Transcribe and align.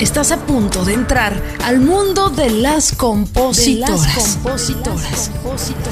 Estás 0.00 0.30
a 0.30 0.46
punto 0.46 0.84
de 0.84 0.94
entrar 0.94 1.42
al 1.64 1.80
mundo 1.80 2.28
de 2.30 2.50
las 2.50 2.94
compositoras. 2.94 4.36
compositoras. 4.36 5.32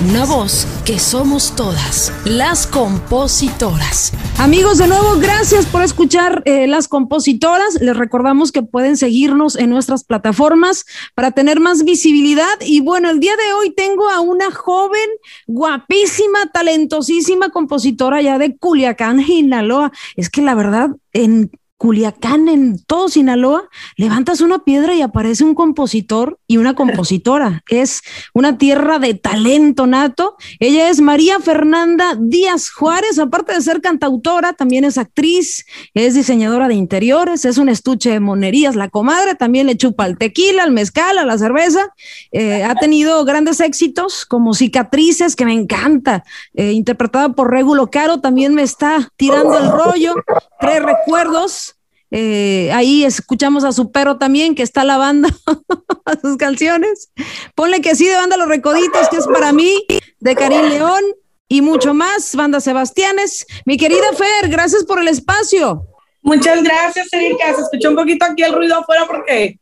Una 0.08 0.24
voz 0.24 0.64
que 0.84 1.00
somos 1.00 1.56
todas, 1.56 2.12
las 2.24 2.68
compositoras. 2.68 4.12
Amigos, 4.38 4.78
de 4.78 4.86
nuevo, 4.86 5.16
gracias 5.18 5.66
por 5.66 5.82
escuchar 5.82 6.42
eh, 6.44 6.68
las 6.68 6.86
compositoras. 6.86 7.80
Les 7.80 7.96
recordamos 7.96 8.52
que 8.52 8.62
pueden 8.62 8.96
seguirnos 8.96 9.56
en 9.56 9.70
nuestras 9.70 10.04
plataformas 10.04 10.86
para 11.16 11.32
tener 11.32 11.58
más 11.58 11.82
visibilidad. 11.82 12.60
Y 12.60 12.82
bueno, 12.82 13.10
el 13.10 13.18
día 13.18 13.34
de 13.34 13.54
hoy 13.54 13.74
tengo 13.74 14.08
a 14.08 14.20
una 14.20 14.52
joven, 14.52 15.08
guapísima, 15.48 16.46
talentosísima 16.52 17.50
compositora 17.50 18.22
ya 18.22 18.38
de 18.38 18.56
Culiacán, 18.56 19.26
Sinaloa. 19.26 19.90
Es 20.14 20.30
que 20.30 20.42
la 20.42 20.54
verdad, 20.54 20.90
en 21.12 21.50
Culiacán, 21.78 22.48
en 22.48 22.82
todo 22.84 23.08
Sinaloa, 23.08 23.68
levantas 23.96 24.40
una 24.40 24.64
piedra 24.64 24.94
y 24.94 25.02
aparece 25.02 25.44
un 25.44 25.54
compositor 25.54 26.38
y 26.46 26.56
una 26.56 26.74
compositora. 26.74 27.62
Es 27.68 28.02
una 28.32 28.56
tierra 28.56 28.98
de 28.98 29.14
talento 29.14 29.86
nato. 29.86 30.36
Ella 30.58 30.88
es 30.88 31.00
María 31.00 31.38
Fernanda 31.38 32.16
Díaz 32.18 32.70
Juárez, 32.70 33.18
aparte 33.18 33.52
de 33.52 33.60
ser 33.60 33.80
cantautora, 33.80 34.54
también 34.54 34.84
es 34.84 34.96
actriz, 34.96 35.66
es 35.92 36.14
diseñadora 36.14 36.68
de 36.68 36.74
interiores, 36.74 37.44
es 37.44 37.58
un 37.58 37.68
estuche 37.68 38.10
de 38.10 38.20
monerías, 38.20 38.74
la 38.74 38.88
comadre, 38.88 39.34
también 39.34 39.66
le 39.66 39.76
chupa 39.76 40.06
el 40.06 40.16
tequila, 40.16 40.64
el 40.64 40.72
mezcal, 40.72 41.18
a 41.18 41.26
la 41.26 41.36
cerveza. 41.36 41.92
Eh, 42.32 42.64
ha 42.64 42.74
tenido 42.76 43.24
grandes 43.24 43.60
éxitos 43.60 44.24
como 44.24 44.54
cicatrices, 44.54 45.36
que 45.36 45.44
me 45.44 45.52
encanta, 45.52 46.24
eh, 46.54 46.72
interpretada 46.72 47.30
por 47.30 47.50
Regulo 47.50 47.90
Caro, 47.90 48.20
también 48.20 48.54
me 48.54 48.62
está 48.62 49.12
tirando 49.16 49.58
el 49.58 49.70
rollo. 49.70 50.14
Tres 50.58 50.82
recuerdos 50.82 51.65
eh, 52.10 52.70
ahí 52.72 53.04
escuchamos 53.04 53.64
a 53.64 53.72
su 53.72 53.90
perro 53.90 54.16
también 54.16 54.54
que 54.54 54.62
está 54.62 54.84
lavando 54.84 55.28
sus 56.22 56.36
canciones. 56.36 57.10
Ponle 57.54 57.80
que 57.80 57.94
sí 57.94 58.06
de 58.06 58.16
banda 58.16 58.36
Los 58.36 58.48
Recoditos, 58.48 59.08
que 59.08 59.16
es 59.16 59.26
para 59.26 59.52
mí, 59.52 59.84
de 60.20 60.36
Karim 60.36 60.68
León 60.68 61.02
y 61.48 61.62
mucho 61.62 61.94
más, 61.94 62.34
banda 62.34 62.60
Sebastianes. 62.60 63.46
Mi 63.64 63.76
querida 63.76 64.12
Fer, 64.12 64.50
gracias 64.50 64.84
por 64.84 65.00
el 65.00 65.08
espacio. 65.08 65.86
Muchas 66.22 66.62
gracias, 66.62 67.12
Erika. 67.12 67.54
Se 67.54 67.62
escuchó 67.62 67.90
un 67.90 67.96
poquito 67.96 68.24
aquí 68.24 68.42
el 68.42 68.52
ruido 68.52 68.76
afuera 68.76 69.04
porque 69.06 69.58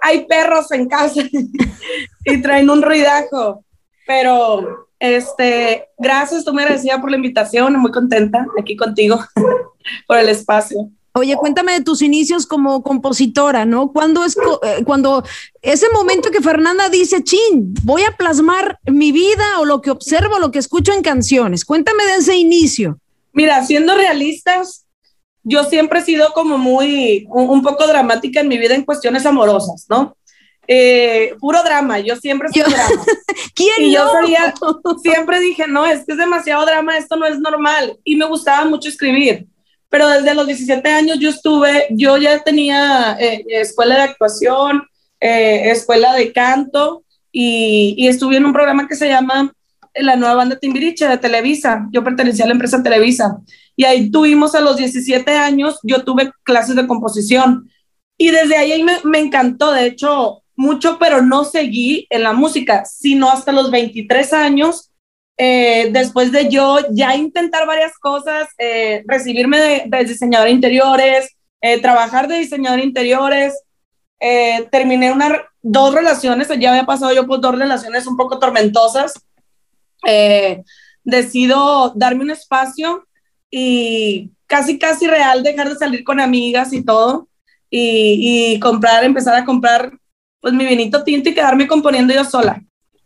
hay 0.00 0.26
perros 0.26 0.70
en 0.72 0.88
casa 0.88 1.22
y 2.24 2.42
traen 2.42 2.70
un 2.70 2.82
ruidajo. 2.82 3.64
Pero, 4.06 4.88
este, 4.98 5.88
gracias, 5.98 6.44
tú 6.44 6.54
me 6.54 6.62
agradecida 6.62 7.00
por 7.00 7.10
la 7.10 7.16
invitación, 7.16 7.78
muy 7.78 7.92
contenta 7.92 8.46
aquí 8.58 8.74
contigo 8.74 9.18
por 10.06 10.18
el 10.18 10.30
espacio. 10.30 10.90
Oye, 11.18 11.36
cuéntame 11.36 11.72
de 11.72 11.80
tus 11.82 12.00
inicios 12.00 12.46
como 12.46 12.82
compositora, 12.82 13.64
¿no? 13.64 13.92
¿Cuándo 13.92 14.24
es 14.24 14.36
eh, 14.36 14.84
cuando 14.84 15.24
ese 15.62 15.86
momento 15.90 16.30
que 16.30 16.40
Fernanda 16.40 16.88
dice, 16.88 17.24
chin, 17.24 17.74
voy 17.82 18.02
a 18.02 18.16
plasmar 18.16 18.78
mi 18.86 19.10
vida 19.10 19.58
o 19.58 19.64
lo 19.64 19.80
que 19.80 19.90
observo, 19.90 20.38
lo 20.38 20.52
que 20.52 20.60
escucho 20.60 20.92
en 20.92 21.02
canciones? 21.02 21.64
Cuéntame 21.64 22.04
de 22.04 22.16
ese 22.16 22.36
inicio. 22.36 22.98
Mira, 23.32 23.64
siendo 23.64 23.96
realistas, 23.96 24.86
yo 25.42 25.64
siempre 25.64 26.00
he 26.00 26.04
sido 26.04 26.32
como 26.34 26.56
muy, 26.56 27.26
un, 27.30 27.62
poco 27.62 27.86
dramática 27.86 28.40
en 28.40 28.48
mi 28.48 28.58
vida 28.58 28.74
en 28.74 28.84
cuestiones 28.84 29.26
amorosas, 29.26 29.86
¿no? 29.88 30.16
Eh, 30.68 31.34
puro 31.40 31.62
drama, 31.62 31.98
yo 31.98 32.14
siempre 32.16 32.48
soy 32.52 32.62
drama. 32.62 33.04
¿Quién 33.54 33.86
y 33.86 33.92
yo 33.92 34.08
sabía, 34.10 34.54
siempre 35.02 35.40
dije, 35.40 35.66
no, 35.66 35.84
es 35.86 36.04
que 36.04 36.12
es 36.12 36.18
demasiado 36.18 36.64
drama, 36.64 36.96
esto 36.96 37.16
no 37.16 37.26
es 37.26 37.38
normal. 37.40 37.98
Y 38.04 38.16
me 38.16 38.26
gustaba 38.26 38.64
mucho 38.66 38.88
escribir 38.88 39.46
pero 39.88 40.08
desde 40.08 40.34
los 40.34 40.46
17 40.46 40.88
años 40.90 41.18
yo 41.18 41.30
estuve, 41.30 41.86
yo 41.90 42.16
ya 42.16 42.42
tenía 42.42 43.16
eh, 43.18 43.44
escuela 43.48 43.96
de 43.96 44.02
actuación, 44.02 44.82
eh, 45.20 45.70
escuela 45.70 46.14
de 46.14 46.32
canto 46.32 47.04
y, 47.32 48.06
estuve 48.06 48.36
en 48.36 48.46
un 48.46 48.52
programa 48.52 48.86
que 48.86 48.96
se 48.96 49.08
llama 49.08 49.52
La 49.94 50.16
Nueva 50.16 50.36
Banda 50.36 50.58
Timbiriche 50.58 51.06
de 51.06 51.18
Televisa. 51.18 51.88
Yo 51.92 52.04
pertenecía 52.04 52.44
a 52.44 52.48
la 52.48 52.54
empresa 52.54 52.82
Televisa 52.82 53.38
y 53.76 53.84
ahí 53.84 54.10
tuvimos 54.10 54.54
a 54.54 54.60
los 54.60 54.76
17 54.76 55.30
años, 55.32 55.78
yo 55.82 56.04
tuve 56.04 56.32
clases 56.42 56.76
de 56.76 56.86
composición 56.86 57.70
y 58.16 58.30
desde 58.30 58.56
ahí 58.56 58.82
me, 58.82 58.94
me 59.04 59.18
encantó, 59.18 59.72
de 59.72 59.86
hecho, 59.86 60.42
mucho, 60.56 60.98
pero 60.98 61.22
no 61.22 61.44
seguí 61.44 62.06
en 62.10 62.24
la 62.24 62.32
música, 62.32 62.84
sino 62.84 63.30
hasta 63.30 63.52
los 63.52 63.70
23 63.70 64.32
años 64.32 64.87
eh, 65.40 65.90
después 65.92 66.32
de 66.32 66.48
yo 66.50 66.78
ya 66.90 67.14
intentar 67.14 67.64
varias 67.64 67.96
cosas, 67.96 68.48
eh, 68.58 69.04
recibirme 69.06 69.86
de, 69.86 70.04
diseñador 70.04 70.48
de 70.48 70.54
interiores, 70.54 71.36
eh, 71.60 71.80
trabajar 71.80 72.26
de 72.26 72.38
diseñador 72.38 72.80
de 72.80 72.86
interiores, 72.86 73.54
terminé 74.72 75.12
una, 75.12 75.44
dos 75.62 75.94
relaciones, 75.94 76.48
ya 76.58 76.70
había 76.70 76.84
pasado 76.84 77.14
yo 77.14 77.24
por 77.24 77.40
dos 77.40 77.56
relaciones 77.56 78.04
un 78.08 78.16
poco 78.16 78.40
tormentosas, 78.40 79.14
decido 81.04 81.92
darme 81.94 82.24
un 82.24 82.32
espacio 82.32 83.06
y 83.48 84.32
casi, 84.46 84.76
casi 84.76 85.06
real 85.06 85.44
dejar 85.44 85.68
de 85.68 85.76
salir 85.76 86.02
con 86.02 86.18
amigas 86.18 86.72
y 86.72 86.84
todo 86.84 87.28
y, 87.70 88.54
y 88.54 88.60
comprar, 88.60 89.04
empezar 89.04 89.36
a 89.36 89.44
comprar 89.44 89.92
pues 90.40 90.52
mi 90.52 90.66
vinito 90.66 91.04
tinto 91.04 91.28
y 91.28 91.34
quedarme 91.34 91.68
componiendo 91.68 92.12
yo 92.12 92.24
sola. 92.24 92.60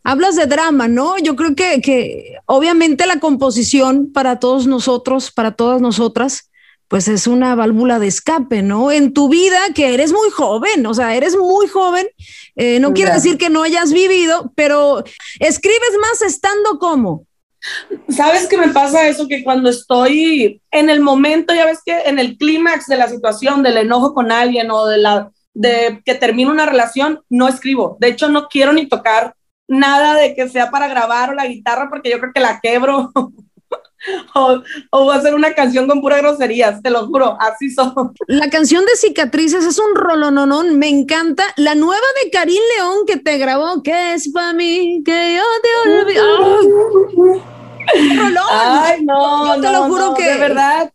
Hablas 0.04 0.36
de 0.36 0.46
drama, 0.46 0.88
¿no? 0.88 1.18
Yo 1.18 1.36
creo 1.36 1.54
que, 1.54 1.80
que 1.80 2.36
obviamente 2.46 3.06
la 3.06 3.20
composición 3.20 4.12
para 4.12 4.38
todos 4.40 4.66
nosotros, 4.66 5.30
para 5.30 5.52
todas 5.52 5.80
nosotras, 5.80 6.50
pues 6.92 7.08
es 7.08 7.26
una 7.26 7.54
válvula 7.54 7.98
de 7.98 8.06
escape, 8.06 8.62
¿no? 8.62 8.92
En 8.92 9.14
tu 9.14 9.30
vida, 9.30 9.58
que 9.74 9.94
eres 9.94 10.12
muy 10.12 10.28
joven, 10.28 10.84
o 10.84 10.92
sea, 10.92 11.16
eres 11.16 11.34
muy 11.36 11.66
joven, 11.66 12.06
eh, 12.54 12.80
no 12.80 12.92
quiere 12.92 13.14
decir 13.14 13.38
que 13.38 13.48
no 13.48 13.62
hayas 13.62 13.94
vivido, 13.94 14.52
pero 14.54 15.02
escribes 15.40 15.92
más 16.02 16.20
estando 16.20 16.78
como. 16.78 17.24
¿Sabes 18.08 18.46
qué 18.46 18.58
me 18.58 18.68
pasa 18.68 19.08
eso? 19.08 19.26
Que 19.26 19.42
cuando 19.42 19.70
estoy 19.70 20.60
en 20.70 20.90
el 20.90 21.00
momento, 21.00 21.54
ya 21.54 21.64
ves 21.64 21.78
que 21.82 21.98
en 22.00 22.18
el 22.18 22.36
clímax 22.36 22.86
de 22.88 22.96
la 22.96 23.08
situación, 23.08 23.62
del 23.62 23.78
enojo 23.78 24.12
con 24.12 24.30
alguien 24.30 24.70
o 24.70 24.86
de 24.86 24.98
la 24.98 25.30
de 25.54 26.02
que 26.04 26.14
termina 26.14 26.50
una 26.50 26.66
relación, 26.66 27.22
no 27.30 27.48
escribo. 27.48 27.96
De 28.00 28.08
hecho, 28.08 28.28
no 28.28 28.48
quiero 28.48 28.72
ni 28.72 28.86
tocar 28.86 29.34
nada 29.72 30.14
de 30.14 30.34
que 30.34 30.48
sea 30.48 30.70
para 30.70 30.86
grabar 30.86 31.30
o 31.30 31.34
la 31.34 31.46
guitarra 31.46 31.88
porque 31.88 32.10
yo 32.10 32.20
creo 32.20 32.32
que 32.32 32.40
la 32.40 32.60
quebro. 32.60 33.10
o, 34.34 34.62
o 34.90 35.04
voy 35.04 35.14
a 35.14 35.18
hacer 35.18 35.34
una 35.34 35.54
canción 35.54 35.86
con 35.88 36.00
puras 36.00 36.20
groserías, 36.20 36.82
te 36.82 36.90
lo 36.90 37.06
juro, 37.06 37.36
así 37.40 37.70
son. 37.70 38.12
La 38.26 38.50
canción 38.50 38.84
de 38.84 38.96
Cicatrices 38.96 39.64
es 39.64 39.78
un 39.78 39.94
rolononón, 39.94 40.78
me 40.78 40.88
encanta. 40.88 41.44
La 41.56 41.74
nueva 41.74 42.06
de 42.22 42.30
Karim 42.30 42.60
León 42.76 43.06
que 43.06 43.16
te 43.16 43.38
grabó, 43.38 43.82
que 43.82 44.14
es 44.14 44.30
para 44.30 44.52
mí, 44.52 45.02
que 45.04 45.36
yo 45.36 45.42
te 45.62 45.90
olvido. 45.90 46.24
Ay, 48.50 49.04
no, 49.04 49.56
yo 49.56 49.60
te 49.60 49.72
lo 49.72 49.84
juro 49.84 50.14
que. 50.14 50.28
De 50.28 50.36
verdad. 50.36 50.92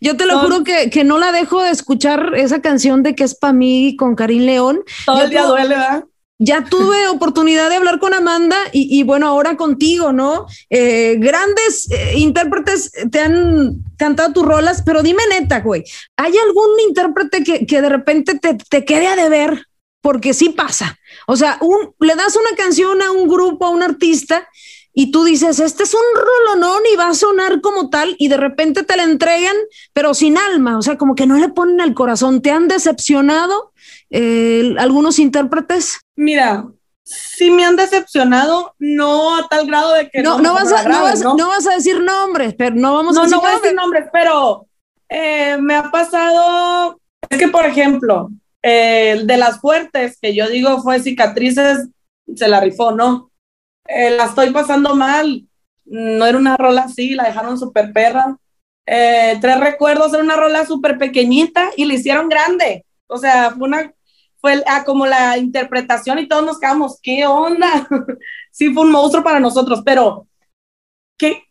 Yo 0.00 0.16
te 0.16 0.26
lo 0.26 0.38
juro 0.40 0.64
que, 0.64 0.90
que, 0.90 1.02
no 1.04 1.18
la 1.18 1.32
dejo 1.32 1.62
de 1.62 1.70
escuchar 1.70 2.34
esa 2.36 2.60
canción 2.60 3.02
de 3.02 3.14
que 3.14 3.24
es 3.24 3.34
para 3.34 3.52
mí 3.52 3.96
con 3.96 4.14
Karim 4.14 4.42
León. 4.42 4.80
Todo 5.06 5.22
el 5.22 5.30
día 5.30 5.44
duele, 5.44 5.68
¿verdad? 5.68 6.04
Ya 6.38 6.64
tuve 6.64 7.08
oportunidad 7.08 7.68
de 7.68 7.76
hablar 7.76 7.98
con 7.98 8.14
Amanda 8.14 8.56
y, 8.72 9.02
bueno, 9.02 9.26
ahora 9.26 9.56
contigo, 9.56 10.12
¿no? 10.12 10.46
Eh, 10.70 11.16
grandes 11.18 11.90
eh, 11.90 12.14
intérpretes 12.16 12.92
te 13.10 13.20
han 13.20 13.82
cantado 13.96 14.32
tus 14.32 14.44
rolas, 14.44 14.82
pero 14.84 15.02
dime 15.02 15.22
neta, 15.28 15.60
güey, 15.60 15.84
¿hay 16.16 16.32
algún 16.38 16.80
intérprete 16.86 17.42
que, 17.42 17.66
que 17.66 17.82
de 17.82 17.88
repente 17.88 18.38
te, 18.38 18.54
te, 18.54 18.84
quede 18.84 19.08
a 19.08 19.16
deber? 19.16 19.64
Porque 20.00 20.32
sí 20.32 20.50
pasa. 20.50 20.96
O 21.26 21.36
sea, 21.36 21.58
un, 21.60 21.92
le 21.98 22.14
das 22.14 22.36
una 22.36 22.56
canción 22.56 23.02
a 23.02 23.10
un 23.10 23.28
grupo, 23.28 23.66
a 23.66 23.70
un 23.70 23.82
artista, 23.82 24.48
y 25.00 25.10
tú 25.10 25.24
dices, 25.24 25.60
este 25.60 25.84
es 25.84 25.94
un 25.94 26.00
rolonón 26.14 26.82
y 26.92 26.96
va 26.96 27.08
a 27.08 27.14
sonar 27.14 27.60
como 27.60 27.88
tal, 27.90 28.16
y 28.18 28.28
de 28.28 28.36
repente 28.36 28.82
te 28.82 28.96
la 28.96 29.04
entregan, 29.04 29.54
pero 29.92 30.14
sin 30.14 30.36
alma, 30.38 30.78
o 30.78 30.82
sea, 30.82 30.98
como 30.98 31.14
que 31.14 31.26
no 31.26 31.36
le 31.36 31.48
ponen 31.50 31.80
el 31.80 31.94
corazón. 31.94 32.42
¿Te 32.42 32.50
han 32.50 32.68
decepcionado 32.68 33.72
eh, 34.10 34.74
algunos 34.78 35.18
intérpretes? 35.18 36.00
Mira, 36.18 36.66
sí 37.04 37.48
me 37.48 37.64
han 37.64 37.76
decepcionado, 37.76 38.74
no 38.80 39.36
a 39.36 39.46
tal 39.46 39.68
grado 39.68 39.94
de 39.94 40.10
que 40.10 40.20
no, 40.20 40.40
no, 40.40 40.52
vas, 40.52 40.72
a, 40.72 40.82
no, 40.82 41.46
vas, 41.46 41.66
a 41.68 41.74
decir 41.76 42.00
nombres, 42.00 42.56
pero 42.58 42.74
no 42.74 42.92
vamos 42.92 43.16
a 43.16 43.20
decir 43.20 43.36
No, 43.36 43.40
voy 43.40 43.52
a 43.52 43.54
decir 43.54 43.74
nombres, 43.76 44.06
pero 44.12 44.66
eh, 45.08 45.56
me 45.60 45.76
ha 45.76 45.92
pasado, 45.92 47.00
es 47.30 47.38
que 47.38 47.46
por 47.46 47.64
ejemplo, 47.64 48.30
el 48.62 49.28
de 49.28 49.36
las 49.36 49.60
fuertes, 49.60 50.18
que 50.20 50.34
yo 50.34 50.48
digo 50.48 50.82
fue 50.82 50.98
cicatrices, 50.98 51.86
se 52.34 52.48
la 52.48 52.58
rifó, 52.58 52.90
¿no? 52.90 53.30
Eh, 53.86 54.10
la 54.10 54.24
estoy 54.24 54.50
pasando 54.50 54.96
mal, 54.96 55.46
no 55.84 56.26
era 56.26 56.36
una 56.36 56.56
rola 56.56 56.82
así, 56.82 57.14
la 57.14 57.26
dejaron 57.26 57.56
súper 57.60 57.92
perra. 57.92 58.36
tres 58.84 59.60
recuerdos, 59.60 60.12
era 60.14 60.24
una 60.24 60.34
rola 60.34 60.66
súper 60.66 60.98
pequeñita 60.98 61.70
y 61.76 61.84
la 61.84 61.94
hicieron 61.94 62.28
grande. 62.28 62.84
O 63.06 63.18
sea, 63.18 63.52
fue 63.52 63.68
una 63.68 63.92
fue 64.40 64.62
ah, 64.66 64.84
como 64.84 65.06
la 65.06 65.38
interpretación 65.38 66.18
y 66.18 66.28
todos 66.28 66.44
nos 66.44 66.58
quedamos, 66.58 66.98
¿qué 67.02 67.26
onda? 67.26 67.88
sí, 68.50 68.72
fue 68.72 68.84
un 68.84 68.92
monstruo 68.92 69.22
para 69.24 69.40
nosotros, 69.40 69.82
pero 69.84 70.26
¿qué, 71.16 71.44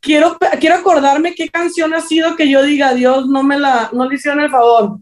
quiero, 0.00 0.38
quiero 0.60 0.76
acordarme 0.76 1.34
qué 1.34 1.48
canción 1.48 1.94
ha 1.94 2.00
sido 2.00 2.36
que 2.36 2.48
yo 2.48 2.62
diga, 2.62 2.94
Dios, 2.94 3.28
no 3.28 3.42
me 3.42 3.58
la, 3.58 3.90
no 3.92 4.08
le 4.08 4.16
hicieron 4.16 4.40
el 4.40 4.50
favor. 4.50 4.98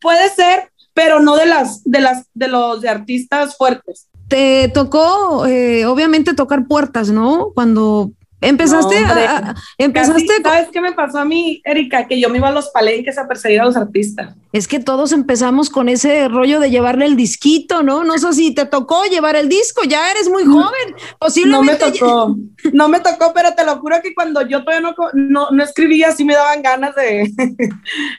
Puede 0.00 0.28
ser 0.30 0.70
pero 0.94 1.20
no 1.20 1.36
de 1.36 1.46
las, 1.46 1.82
de 1.84 2.00
las, 2.00 2.28
de 2.32 2.48
los 2.48 2.80
de 2.80 2.88
artistas 2.88 3.56
fuertes. 3.56 4.08
Te 4.28 4.70
tocó, 4.72 5.44
eh, 5.44 5.84
obviamente, 5.86 6.34
tocar 6.34 6.66
puertas, 6.66 7.10
¿no? 7.10 7.50
Cuando 7.52 8.12
Empezaste 8.40 8.98
a, 8.98 9.54
empezaste 9.78 10.42
¿Sabes 10.42 10.68
qué 10.70 10.80
me 10.80 10.92
pasó 10.92 11.18
a 11.18 11.24
mí, 11.24 11.62
Erika? 11.64 12.06
Que 12.06 12.20
yo 12.20 12.28
me 12.28 12.38
iba 12.38 12.48
a 12.48 12.52
los 12.52 12.68
palenques 12.68 13.16
a 13.16 13.26
perseguir 13.26 13.62
a 13.62 13.64
los 13.64 13.76
artistas. 13.76 14.34
Es 14.54 14.68
que 14.68 14.78
todos 14.78 15.10
empezamos 15.10 15.68
con 15.68 15.88
ese 15.88 16.28
rollo 16.28 16.60
de 16.60 16.70
llevarle 16.70 17.06
el 17.06 17.16
disquito, 17.16 17.82
¿no? 17.82 18.04
No 18.04 18.16
sé 18.18 18.32
si 18.34 18.54
te 18.54 18.66
tocó 18.66 19.02
llevar 19.02 19.34
el 19.34 19.48
disco, 19.48 19.82
ya 19.82 20.12
eres 20.12 20.28
muy 20.28 20.44
joven. 20.44 20.94
Posiblemente. 21.18 21.72
No 21.72 21.90
me 21.90 21.98
tocó, 21.98 22.36
no 22.72 22.88
me 22.88 23.00
tocó, 23.00 23.32
pero 23.34 23.52
te 23.56 23.64
lo 23.64 23.80
juro 23.80 23.96
que 24.00 24.14
cuando 24.14 24.42
yo 24.42 24.62
todavía 24.62 24.92
no, 25.12 25.50
no, 25.50 25.64
escribía, 25.64 26.12
sí 26.12 26.24
me 26.24 26.34
daban 26.34 26.62
ganas 26.62 26.94
de. 26.94 27.28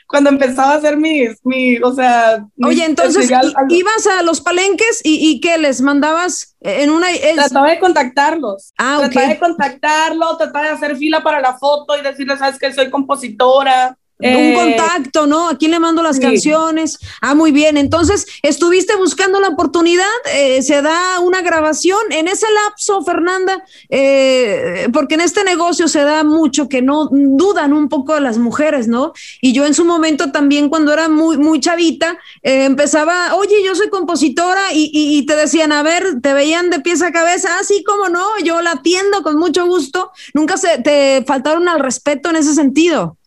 cuando 0.06 0.28
empezaba 0.28 0.72
a 0.72 0.76
hacer 0.76 0.98
mis, 0.98 1.38
mi, 1.42 1.78
o 1.78 1.94
sea. 1.94 2.46
Oye, 2.62 2.84
entonces 2.84 3.30
ibas 3.70 4.06
a 4.06 4.22
los 4.22 4.42
palenques 4.42 5.00
y, 5.04 5.30
y 5.30 5.40
¿qué 5.40 5.56
les 5.56 5.80
mandabas? 5.80 6.54
En 6.60 6.90
una, 6.90 7.06
Trataba 7.34 7.70
de 7.70 7.78
contactarlos. 7.78 8.74
Ah, 8.76 8.98
Trataba 9.00 9.28
de 9.28 9.38
contactarlos, 9.38 10.36
trataba 10.36 10.66
de 10.66 10.72
hacer 10.72 10.98
fila 10.98 11.22
para 11.22 11.40
la 11.40 11.56
foto 11.56 11.96
y 11.96 12.02
decirles, 12.02 12.40
sabes 12.40 12.58
que 12.58 12.74
soy 12.74 12.90
compositora 12.90 13.96
un 14.18 14.26
eh, 14.26 14.54
contacto, 14.54 15.26
¿no? 15.26 15.48
¿A 15.48 15.58
quién 15.58 15.70
le 15.72 15.78
mando 15.78 16.02
las 16.02 16.18
canciones? 16.18 16.98
Ah, 17.20 17.34
muy 17.34 17.52
bien. 17.52 17.76
Entonces, 17.76 18.26
estuviste 18.42 18.96
buscando 18.96 19.40
la 19.40 19.48
oportunidad, 19.48 20.06
eh, 20.32 20.62
se 20.62 20.80
da 20.80 21.20
una 21.20 21.42
grabación 21.42 22.00
en 22.10 22.26
ese 22.28 22.46
lapso, 22.64 23.02
Fernanda, 23.02 23.62
eh, 23.90 24.88
porque 24.92 25.14
en 25.14 25.20
este 25.20 25.44
negocio 25.44 25.88
se 25.88 26.00
da 26.00 26.24
mucho 26.24 26.68
que 26.68 26.80
no 26.80 27.08
dudan 27.10 27.74
un 27.74 27.88
poco 27.88 28.14
de 28.14 28.20
las 28.22 28.38
mujeres, 28.38 28.88
¿no? 28.88 29.12
Y 29.42 29.52
yo 29.52 29.66
en 29.66 29.74
su 29.74 29.84
momento 29.84 30.32
también, 30.32 30.70
cuando 30.70 30.92
era 30.92 31.08
muy, 31.08 31.36
muy 31.36 31.60
chavita, 31.60 32.18
empezaba, 32.42 33.34
oye, 33.34 33.62
yo 33.64 33.74
soy 33.74 33.90
compositora 33.90 34.72
y, 34.72 34.90
y, 34.92 35.26
te 35.26 35.36
decían, 35.36 35.72
a 35.72 35.82
ver, 35.82 36.20
te 36.22 36.32
veían 36.32 36.70
de 36.70 36.80
pies 36.80 37.02
a 37.02 37.12
cabeza, 37.12 37.58
así 37.58 37.80
ah, 37.80 37.82
como 37.86 38.08
no, 38.08 38.26
yo 38.42 38.62
la 38.62 38.72
atiendo 38.72 39.22
con 39.22 39.36
mucho 39.38 39.66
gusto. 39.66 40.10
Nunca 40.32 40.56
se 40.56 40.78
te 40.78 41.22
faltaron 41.26 41.68
al 41.68 41.80
respeto 41.80 42.30
en 42.30 42.36
ese 42.36 42.54
sentido. 42.54 43.18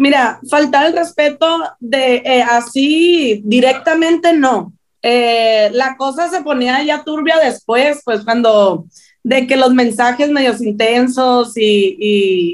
Mira, 0.00 0.40
faltar 0.48 0.86
el 0.86 0.94
respeto 0.94 1.58
de 1.78 2.22
eh, 2.24 2.42
así 2.42 3.42
directamente 3.44 4.32
no. 4.32 4.72
Eh, 5.02 5.68
la 5.74 5.94
cosa 5.98 6.30
se 6.30 6.40
ponía 6.40 6.82
ya 6.82 7.04
turbia 7.04 7.36
después, 7.36 8.00
pues 8.02 8.24
cuando 8.24 8.86
de 9.22 9.46
que 9.46 9.56
los 9.56 9.74
mensajes 9.74 10.30
medios 10.30 10.62
intensos 10.62 11.52
y, 11.54 11.96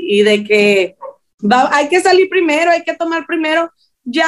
y, 0.08 0.22
de 0.25 0.43
que 0.43 0.96
hay 1.70 1.88
que 1.88 2.00
salir 2.00 2.28
primero, 2.28 2.72
hay 2.72 2.82
que 2.82 2.96
tomar 2.96 3.25
primero. 3.26 3.70
Ya 4.02 4.26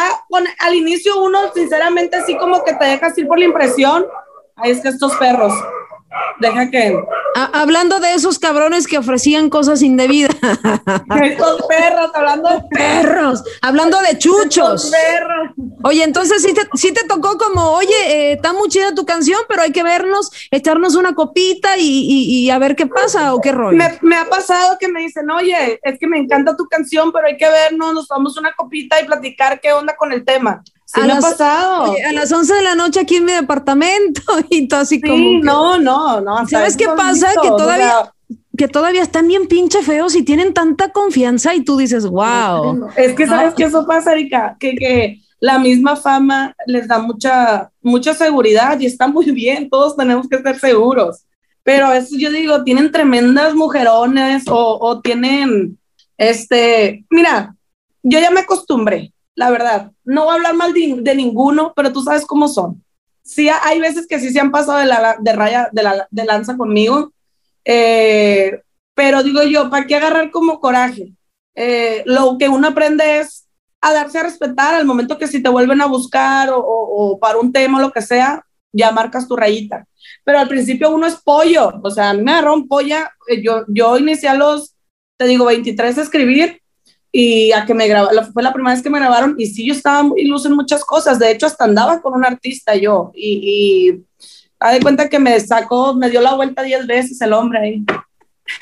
al 0.60 0.74
inicio 0.76 1.20
uno 1.20 1.52
sinceramente 1.52 2.18
así 2.18 2.36
como 2.36 2.64
que 2.64 2.74
te 2.74 2.84
dejas 2.84 3.18
ir 3.18 3.26
por 3.26 3.40
la 3.40 3.46
impresión. 3.46 4.06
Ahí 4.54 4.70
es 4.70 4.80
que 4.80 4.90
estos 4.90 5.16
perros. 5.16 5.54
Deja 6.40 6.70
que. 6.70 6.98
hablando 7.34 8.00
de 8.00 8.14
esos 8.14 8.38
cabrones 8.38 8.86
que 8.86 8.98
ofrecían 8.98 9.50
cosas 9.50 9.82
indebidas. 9.82 10.34
Estos 11.22 11.66
perros, 11.66 12.10
hablando 12.14 12.48
de 12.48 12.62
perros, 12.70 13.44
hablando 13.60 14.00
de 14.00 14.16
chuchos. 14.16 14.90
Perros. 14.90 15.50
Oye, 15.82 16.04
entonces 16.04 16.42
sí 16.42 16.54
te, 16.54 16.62
sí 16.74 16.92
te 16.92 17.06
tocó 17.06 17.36
como, 17.36 17.72
oye, 17.72 17.94
eh, 18.06 18.32
está 18.32 18.52
muy 18.52 18.68
chida 18.68 18.94
tu 18.94 19.04
canción, 19.04 19.40
pero 19.48 19.62
hay 19.62 19.72
que 19.72 19.82
vernos, 19.82 20.30
echarnos 20.50 20.94
una 20.94 21.14
copita 21.14 21.76
y, 21.76 22.48
a 22.50 22.58
ver 22.58 22.74
qué 22.74 22.86
pasa 22.86 23.34
o 23.34 23.40
qué 23.40 23.52
rollo. 23.52 23.76
Me, 23.76 23.98
me, 24.02 24.16
ha 24.16 24.24
pasado 24.24 24.76
que 24.78 24.88
me 24.88 25.00
dicen, 25.00 25.30
oye, 25.30 25.78
es 25.82 25.98
que 25.98 26.06
me 26.06 26.18
encanta 26.18 26.56
tu 26.56 26.66
canción, 26.66 27.12
pero 27.12 27.26
hay 27.26 27.36
que 27.36 27.48
vernos, 27.48 27.94
nos 27.94 28.08
tomamos 28.08 28.36
una 28.38 28.54
copita 28.54 29.00
y 29.00 29.06
platicar 29.06 29.60
qué 29.60 29.72
onda 29.72 29.94
con 29.96 30.12
el 30.12 30.24
tema 30.24 30.62
a 30.94 31.06
las, 31.06 31.24
pasado. 31.24 31.94
a 32.08 32.12
las 32.12 32.32
11 32.32 32.54
de 32.54 32.62
la 32.62 32.74
noche 32.74 33.00
aquí 33.00 33.16
en 33.16 33.24
mi 33.24 33.32
departamento 33.32 34.22
y 34.50 34.68
todo 34.68 34.80
así 34.80 35.00
como. 35.00 35.40
no, 35.42 35.78
no, 35.78 36.20
no. 36.20 36.46
¿Sabes 36.48 36.76
qué 36.76 36.86
pasa? 36.86 37.28
que 37.42 37.48
todavía. 37.48 38.12
que 38.56 38.68
todavía 38.68 39.02
están 39.02 39.28
bien 39.28 39.46
pinche 39.48 39.82
feos 39.82 40.14
y 40.14 40.22
tienen 40.22 40.54
tanta 40.54 40.90
confianza 40.90 41.54
y 41.54 41.62
tú 41.62 41.76
dices, 41.76 42.06
wow. 42.06 42.88
Es 42.96 43.14
que 43.14 43.26
sabes 43.26 43.54
que 43.54 43.64
eso 43.64 43.86
pasa, 43.86 44.12
Erika, 44.12 44.56
que, 44.58 44.74
que 44.74 45.20
la 45.40 45.58
misma 45.58 45.96
fama 45.96 46.54
les 46.66 46.88
da 46.88 46.98
mucha, 46.98 47.70
mucha 47.80 48.14
seguridad 48.14 48.78
y 48.80 48.86
está 48.86 49.06
muy 49.06 49.30
bien, 49.30 49.68
todos 49.68 49.96
tenemos 49.96 50.28
que 50.28 50.36
estar 50.36 50.58
seguros. 50.58 51.24
Pero 51.62 51.86
a 51.86 51.90
veces 51.90 52.18
yo 52.18 52.30
digo, 52.30 52.64
tienen 52.64 52.90
tremendas 52.90 53.54
mujerones 53.54 54.44
o, 54.48 54.78
o 54.80 55.00
tienen, 55.00 55.78
este, 56.16 57.04
mira, 57.10 57.54
yo 58.02 58.18
ya 58.20 58.30
me 58.30 58.40
acostumbré, 58.40 59.12
la 59.34 59.50
verdad. 59.50 59.92
No 60.08 60.24
voy 60.24 60.32
a 60.32 60.34
hablar 60.36 60.54
mal 60.54 60.72
de, 60.72 61.14
ninguno, 61.14 61.74
pero 61.76 61.92
tú 61.92 62.02
sabes 62.02 62.24
cómo 62.24 62.48
son. 62.48 62.82
Sí, 63.22 63.50
hay 63.50 63.78
veces 63.78 64.06
que 64.06 64.18
sí 64.18 64.30
se 64.30 64.40
han 64.40 64.50
pasado 64.50 64.78
de, 64.78 64.86
la, 64.86 65.18
de 65.20 65.32
raya, 65.34 65.68
de, 65.70 65.82
la, 65.82 66.08
de 66.10 66.24
lanza 66.24 66.56
conmigo, 66.56 67.12
eh, 67.62 68.62
pero 68.94 69.22
digo 69.22 69.42
yo, 69.42 69.68
¿para 69.68 69.86
qué 69.86 69.96
agarrar 69.96 70.30
como 70.30 70.60
coraje? 70.60 71.12
Eh, 71.54 72.04
lo 72.06 72.38
que 72.38 72.48
uno 72.48 72.68
aprende 72.68 73.18
es 73.18 73.46
a 73.82 73.92
darse 73.92 74.18
a 74.18 74.22
respetar 74.22 74.74
al 74.74 74.86
momento 74.86 75.18
que 75.18 75.26
si 75.26 75.42
te 75.42 75.50
vuelven 75.50 75.82
a 75.82 75.86
buscar 75.86 76.48
o, 76.54 77.18
para 77.20 77.38
un 77.38 77.52
tema 77.52 77.76
o 77.76 77.82
lo 77.82 77.92
que 77.92 78.00
sea, 78.00 78.42
ya 78.72 78.90
marcas 78.92 79.28
tu 79.28 79.36
rayita. 79.36 79.86
Pero 80.24 80.38
al 80.38 80.48
principio 80.48 80.90
uno 80.90 81.06
es 81.06 81.16
pollo, 81.16 81.70
o 81.82 81.90
sea, 81.90 82.10
a 82.10 82.14
mí 82.14 82.22
me 82.22 82.32
agarró 82.32 82.54
un 82.54 82.66
polla, 82.66 83.12
eh, 83.28 83.42
yo, 83.42 83.66
yo 83.68 83.98
inicié 83.98 84.30
a 84.30 84.34
los, 84.34 84.74
te 85.18 85.26
digo, 85.26 85.44
23 85.44 85.98
a 85.98 86.02
escribir 86.02 86.62
y 87.20 87.50
a 87.50 87.66
que 87.66 87.74
me 87.74 87.88
grabaron, 87.88 88.32
fue 88.32 88.44
la 88.44 88.52
primera 88.52 88.72
vez 88.72 88.80
que 88.80 88.90
me 88.90 89.00
grabaron 89.00 89.34
y 89.38 89.46
sí, 89.46 89.66
yo 89.66 89.72
estaba 89.72 90.04
muy 90.04 90.20
iluso 90.20 90.46
en 90.46 90.54
muchas 90.54 90.84
cosas, 90.84 91.18
de 91.18 91.32
hecho 91.32 91.46
hasta 91.46 91.64
andaba 91.64 92.00
con 92.00 92.14
un 92.14 92.24
artista 92.24 92.76
yo 92.76 93.10
y, 93.12 93.40
y 93.42 94.04
a 94.60 94.70
de 94.70 94.80
cuenta 94.80 95.08
que 95.08 95.18
me 95.18 95.40
sacó, 95.40 95.94
me 95.94 96.10
dio 96.10 96.20
la 96.20 96.36
vuelta 96.36 96.62
diez 96.62 96.86
veces 96.86 97.20
el 97.20 97.32
hombre 97.32 97.58
ahí. 97.58 97.84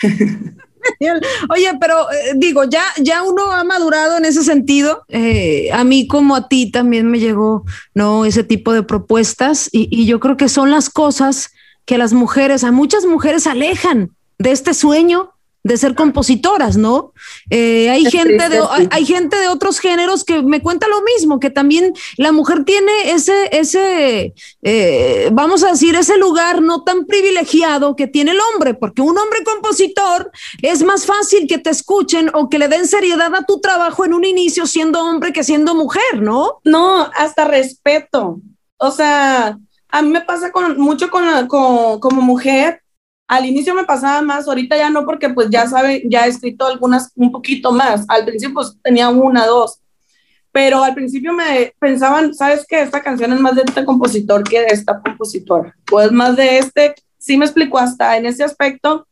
Oye, 1.51 1.71
pero 1.79 2.11
eh, 2.11 2.33
digo, 2.37 2.65
ya, 2.65 2.85
ya 2.97 3.25
uno 3.25 3.53
ha 3.53 3.63
madurado 3.63 4.17
en 4.17 4.25
ese 4.25 4.43
sentido. 4.43 5.05
Eh, 5.09 5.69
a 5.71 5.85
mí 5.85 6.07
como 6.07 6.35
a 6.35 6.49
ti 6.49 6.71
también 6.71 7.11
me 7.11 7.19
llegó, 7.19 7.67
¿no? 7.93 8.25
Ese 8.25 8.43
tipo 8.43 8.73
de 8.73 8.83
propuestas 8.83 9.69
y, 9.71 9.89
y 9.91 10.07
yo 10.07 10.19
creo 10.19 10.39
que 10.39 10.49
son 10.49 10.71
las 10.71 10.89
cosas 10.89 11.51
que 11.85 11.99
las 11.99 12.15
mujeres, 12.15 12.65
a 12.65 12.73
muchas 12.73 13.05
mujeres 13.05 13.47
alejan 13.47 14.13
de 14.39 14.53
este 14.53 14.73
sueño 14.73 15.36
de 15.67 15.77
ser 15.77 15.95
compositoras, 15.95 16.77
¿no? 16.77 17.13
Eh, 17.51 17.91
hay, 17.91 18.05
gente 18.05 18.49
de, 18.49 18.61
hay, 18.91 19.05
gente 19.05 19.37
de 19.37 19.49
otros 19.49 19.81
géneros 19.81 20.25
que 20.25 20.43
me 20.43 20.63
cuenta 20.63 20.87
lo 20.87 21.03
mismo, 21.03 21.41
que 21.41 21.51
también 21.51 21.93
la 22.17 22.31
mujer 22.31 22.65
tiene 22.65 23.11
ese, 23.11 23.49
ese 23.51 24.33
eh, 24.63 25.29
vamos 25.33 25.65
a 25.65 25.73
decir, 25.73 25.97
ese 25.97 26.19
lugar 26.19 26.63
no 26.63 26.85
tan 26.85 27.05
privilegiado 27.07 27.97
que 27.97 28.07
tiene 28.07 28.31
el 28.31 28.39
hombre, 28.41 28.75
porque 28.75 29.03
un 29.03 29.19
hombre 29.19 29.43
compositor 29.45 30.31
es 30.63 30.85
más 30.85 31.05
fácil 31.05 31.49
que 31.49 31.59
te 31.59 31.71
escuchen 31.71 32.31
o 32.33 32.49
que 32.49 32.61
le 32.61 32.69
den 32.69 32.87
seriedad 32.87 33.35
a 33.35 33.45
tu 33.45 33.61
trabajo 33.61 34.05
en 34.05 34.15
un 34.15 34.25
inicio 34.25 34.67
siendo 34.67 35.03
hombre 35.03 35.33
que 35.33 35.43
siendo 35.43 35.75
mujer, 35.75 36.23
¿no? 36.23 36.61
No, 36.63 37.11
hasta 37.17 37.45
respeto. 37.45 38.41
O 38.77 38.91
sea, 38.93 39.59
a 39.89 40.03
mí 40.03 40.11
me 40.11 40.21
pasa 40.21 40.53
con, 40.53 40.79
mucho 40.79 41.11
con, 41.11 41.49
con 41.49 41.99
como 41.99 42.23
mujer 42.23 42.83
al 43.29 43.45
inicio 43.45 43.75
me 43.75 43.85
pasaba 43.85 44.23
más, 44.23 44.47
ahorita 44.47 44.77
ya 44.77 44.91
no, 44.91 45.05
porque 45.05 45.29
pues 45.31 45.49
ya 45.51 45.67
sabe, 45.67 46.03
ya 46.07 46.27
he 46.27 46.29
escrito 46.29 46.67
algunas 46.67 47.11
un 47.17 47.33
poquito 47.33 47.73
más. 47.73 48.05
Al 48.09 48.25
principio 48.25 48.55
pues 48.55 48.77
tenía 48.83 49.09
una, 49.09 49.47
dos. 49.47 49.81
Pero 50.53 50.83
al 50.83 50.95
principio 50.95 51.33
me 51.33 51.75
pensaban, 51.79 52.33
¿sabes 52.35 52.65
qué? 52.67 52.81
Esta 52.81 53.03
canción 53.03 53.33
es 53.33 53.41
más 53.41 53.57
de 53.57 53.63
este 53.63 53.85
compositor 53.85 54.43
que 54.43 54.61
de 54.61 54.69
esta 54.69 55.01
compositora. 55.01 55.77
Pues 55.85 56.13
más 56.13 56.37
de 56.37 56.59
este, 56.59 56.95
sí 57.19 57.37
me 57.37 57.45
explicó 57.45 57.79
hasta 57.79 58.17
en 58.17 58.27
ese 58.27 58.45
aspecto 58.45 59.07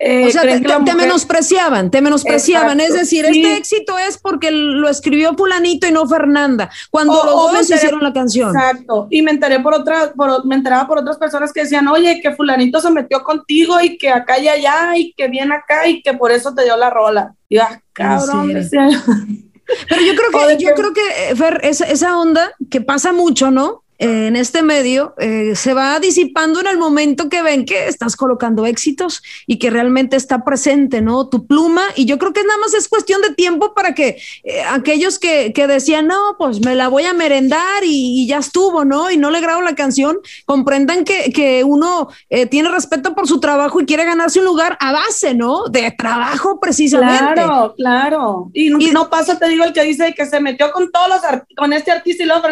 eh, 0.00 0.28
o 0.28 0.30
sea, 0.30 0.42
te, 0.42 0.94
menospreciaban, 0.94 1.90
te 1.90 2.00
menospreciaban. 2.00 2.80
es 2.80 2.92
decir, 2.92 3.24
este 3.24 3.56
éxito 3.56 3.98
es 3.98 4.16
porque 4.16 4.52
lo 4.52 4.88
escribió 4.88 5.34
Fulanito 5.34 5.88
y 5.88 5.92
no 5.92 6.06
Fernanda, 6.06 6.70
cuando 6.90 7.14
los 7.24 7.52
dos 7.52 7.70
hicieron 7.70 8.02
la 8.02 8.12
canción. 8.12 8.54
Exacto. 8.54 9.08
Y 9.10 9.22
me 9.22 9.32
enteré 9.32 9.58
por 9.58 9.74
otras, 9.74 10.10
por, 10.16 10.46
me 10.46 10.54
enteraba 10.54 10.86
por 10.86 10.98
otras 10.98 11.18
personas 11.18 11.52
que 11.52 11.62
decían, 11.62 11.88
oye, 11.88 12.20
que 12.22 12.32
Fulanito 12.32 12.80
se 12.80 12.92
metió 12.92 13.24
contigo 13.24 13.80
y 13.80 13.98
que 13.98 14.10
acá 14.10 14.38
y 14.38 14.46
allá 14.46 14.96
y 14.96 15.12
que 15.14 15.26
viene 15.26 15.52
acá 15.56 15.88
y 15.88 16.00
que 16.00 16.14
por 16.14 16.30
eso 16.30 16.54
te 16.54 16.62
dio 16.62 16.76
la 16.76 16.90
rola. 16.90 17.34
Y 17.48 17.56
yo, 17.56 17.62
ah, 17.62 17.80
cabrón, 17.92 18.52
Pero 18.52 20.00
yo 20.00 20.12
creo 20.14 20.30
que, 20.48 20.62
yo 20.62 20.74
creo 20.74 20.92
que, 20.92 21.34
Fer, 21.34 21.60
esa, 21.64 21.86
esa 21.86 22.16
onda 22.16 22.52
que 22.70 22.80
pasa 22.80 23.12
mucho, 23.12 23.50
¿no? 23.50 23.82
En 23.98 24.36
este 24.36 24.62
medio 24.62 25.14
eh, 25.18 25.56
se 25.56 25.74
va 25.74 25.98
disipando 25.98 26.60
en 26.60 26.68
el 26.68 26.78
momento 26.78 27.28
que 27.28 27.42
ven 27.42 27.64
que 27.64 27.88
estás 27.88 28.14
colocando 28.14 28.64
éxitos 28.64 29.22
y 29.46 29.58
que 29.58 29.70
realmente 29.70 30.16
está 30.16 30.44
presente, 30.44 31.00
¿no? 31.00 31.28
Tu 31.28 31.46
pluma, 31.46 31.82
y 31.96 32.04
yo 32.04 32.18
creo 32.18 32.32
que 32.32 32.44
nada 32.44 32.58
más 32.60 32.74
es 32.74 32.88
cuestión 32.88 33.20
de 33.22 33.34
tiempo 33.34 33.74
para 33.74 33.94
que 33.94 34.20
eh, 34.44 34.62
aquellos 34.62 35.18
que, 35.18 35.52
que, 35.52 35.66
decían, 35.66 36.06
no, 36.06 36.36
pues 36.38 36.64
me 36.64 36.76
la 36.76 36.88
voy 36.88 37.04
a 37.04 37.12
merendar 37.12 37.82
y, 37.84 38.26
ya 38.28 38.38
estuvo, 38.38 38.84
¿no? 38.84 39.10
Y 39.10 39.16
no 39.16 39.30
le 39.30 39.40
grabo 39.40 39.62
la 39.62 39.74
canción, 39.74 40.18
comprendan 40.46 41.04
que, 41.04 41.32
que 41.32 41.64
uno 41.64 42.08
eh, 42.30 42.46
tiene 42.46 42.70
respeto 42.70 43.14
por 43.14 43.26
su 43.26 43.40
trabajo 43.40 43.80
y 43.80 43.86
quiere 43.86 44.04
ganarse 44.04 44.38
un 44.38 44.44
lugar 44.44 44.76
a 44.80 44.92
base, 44.92 45.34
¿no? 45.34 45.64
De 45.68 45.90
trabajo 45.90 46.60
precisamente. 46.60 47.34
Claro, 47.34 47.74
claro. 47.76 48.50
Y, 48.52 48.70
no 48.70 49.10
pasa, 49.10 49.38
te 49.38 49.48
digo, 49.48 49.64
el 49.64 49.72
que 49.72 49.82
dice 49.82 50.14
que 50.14 50.26
se 50.26 50.40
metió 50.40 50.70
con 50.70 50.90
todos 50.92 51.08
los, 51.08 51.20
con 51.56 51.72
este 51.72 51.90
artista 51.90 52.22
y 52.22 52.26
luego 52.26 52.46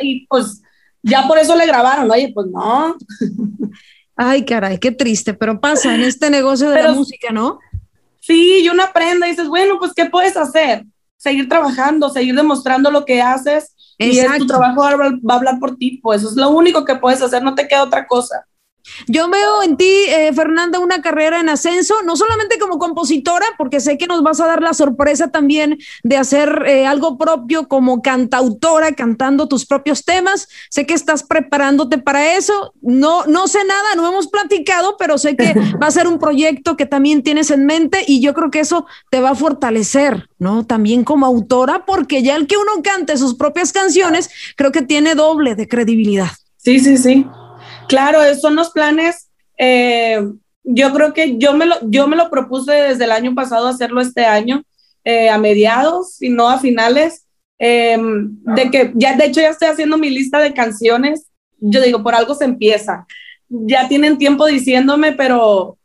y 0.00 0.26
pues 0.26 0.62
ya 1.02 1.26
por 1.26 1.38
eso 1.38 1.56
le 1.56 1.66
grabaron, 1.66 2.10
oye, 2.10 2.32
pues 2.34 2.46
no. 2.48 2.96
Ay, 4.16 4.44
caray, 4.44 4.78
qué 4.78 4.92
triste, 4.92 5.34
pero 5.34 5.60
pasa 5.60 5.94
en 5.94 6.02
este 6.02 6.28
negocio 6.28 6.70
de 6.70 6.82
la 6.82 6.92
música, 6.92 7.32
¿no? 7.32 7.58
Sí, 8.20 8.60
y 8.62 8.68
uno 8.68 8.82
aprende 8.82 9.26
y 9.26 9.30
dices, 9.30 9.48
bueno, 9.48 9.78
pues, 9.78 9.92
¿qué 9.94 10.06
puedes 10.06 10.36
hacer? 10.36 10.84
Seguir 11.16 11.48
trabajando, 11.48 12.10
seguir 12.10 12.34
demostrando 12.34 12.90
lo 12.90 13.04
que 13.04 13.22
haces 13.22 13.74
y 13.98 14.38
tu 14.38 14.46
trabajo 14.46 14.82
va 14.82 15.34
a 15.34 15.36
hablar 15.36 15.58
por 15.58 15.76
ti, 15.76 16.00
pues 16.02 16.22
eso 16.22 16.30
es 16.30 16.36
lo 16.36 16.50
único 16.50 16.84
que 16.84 16.96
puedes 16.96 17.20
hacer, 17.20 17.42
no 17.42 17.54
te 17.54 17.68
queda 17.68 17.84
otra 17.84 18.06
cosa. 18.06 18.46
Yo 19.06 19.28
veo 19.28 19.62
en 19.62 19.76
ti, 19.76 19.90
eh, 20.08 20.32
Fernanda, 20.34 20.78
una 20.78 21.02
carrera 21.02 21.40
en 21.40 21.48
ascenso, 21.48 22.02
no 22.04 22.16
solamente 22.16 22.58
como 22.58 22.78
compositora, 22.78 23.46
porque 23.58 23.80
sé 23.80 23.98
que 23.98 24.06
nos 24.06 24.22
vas 24.22 24.40
a 24.40 24.46
dar 24.46 24.62
la 24.62 24.74
sorpresa 24.74 25.30
también 25.30 25.78
de 26.02 26.16
hacer 26.16 26.64
eh, 26.66 26.86
algo 26.86 27.18
propio 27.18 27.68
como 27.68 28.02
cantautora, 28.02 28.92
cantando 28.92 29.48
tus 29.48 29.66
propios 29.66 30.04
temas. 30.04 30.48
Sé 30.70 30.86
que 30.86 30.94
estás 30.94 31.22
preparándote 31.22 31.98
para 31.98 32.36
eso. 32.36 32.74
No, 32.80 33.24
no 33.26 33.48
sé 33.48 33.58
nada, 33.64 33.94
no 33.96 34.08
hemos 34.08 34.28
platicado, 34.28 34.96
pero 34.98 35.18
sé 35.18 35.36
que 35.36 35.54
va 35.82 35.86
a 35.86 35.90
ser 35.90 36.06
un 36.06 36.18
proyecto 36.18 36.76
que 36.76 36.86
también 36.86 37.22
tienes 37.22 37.50
en 37.50 37.66
mente 37.66 38.04
y 38.06 38.20
yo 38.20 38.34
creo 38.34 38.50
que 38.50 38.60
eso 38.60 38.86
te 39.10 39.20
va 39.20 39.30
a 39.30 39.34
fortalecer, 39.34 40.28
¿no? 40.38 40.66
También 40.66 41.04
como 41.04 41.26
autora, 41.26 41.84
porque 41.86 42.22
ya 42.22 42.36
el 42.36 42.46
que 42.46 42.56
uno 42.56 42.82
cante 42.82 43.16
sus 43.16 43.34
propias 43.34 43.72
canciones, 43.72 44.30
creo 44.56 44.72
que 44.72 44.82
tiene 44.82 45.14
doble 45.14 45.54
de 45.54 45.68
credibilidad. 45.68 46.30
Sí, 46.56 46.78
sí, 46.78 46.96
sí. 46.98 47.26
Claro, 47.90 48.20
son 48.40 48.54
los 48.54 48.70
planes. 48.70 49.28
Eh, 49.58 50.24
yo 50.62 50.92
creo 50.92 51.12
que 51.12 51.38
yo 51.38 51.54
me, 51.54 51.66
lo, 51.66 51.74
yo 51.82 52.06
me 52.06 52.14
lo 52.14 52.30
propuse 52.30 52.72
desde 52.72 53.04
el 53.04 53.10
año 53.10 53.34
pasado 53.34 53.66
hacerlo 53.66 54.00
este 54.00 54.24
año, 54.24 54.62
eh, 55.02 55.28
a 55.28 55.38
mediados 55.38 56.22
y 56.22 56.28
no 56.28 56.48
a 56.48 56.60
finales. 56.60 57.26
Em, 57.58 58.38
de 58.44 58.70
que 58.70 58.92
ya, 58.94 59.16
de 59.16 59.26
hecho, 59.26 59.40
ya 59.40 59.48
estoy 59.48 59.66
haciendo 59.68 59.98
mi 59.98 60.08
lista 60.08 60.38
de 60.38 60.54
canciones. 60.54 61.26
Yo 61.58 61.82
digo, 61.82 62.00
por 62.04 62.14
algo 62.14 62.36
se 62.36 62.44
empieza. 62.44 63.08
Ya 63.48 63.88
tienen 63.88 64.18
tiempo 64.18 64.46
diciéndome, 64.46 65.12
pero 65.12 65.76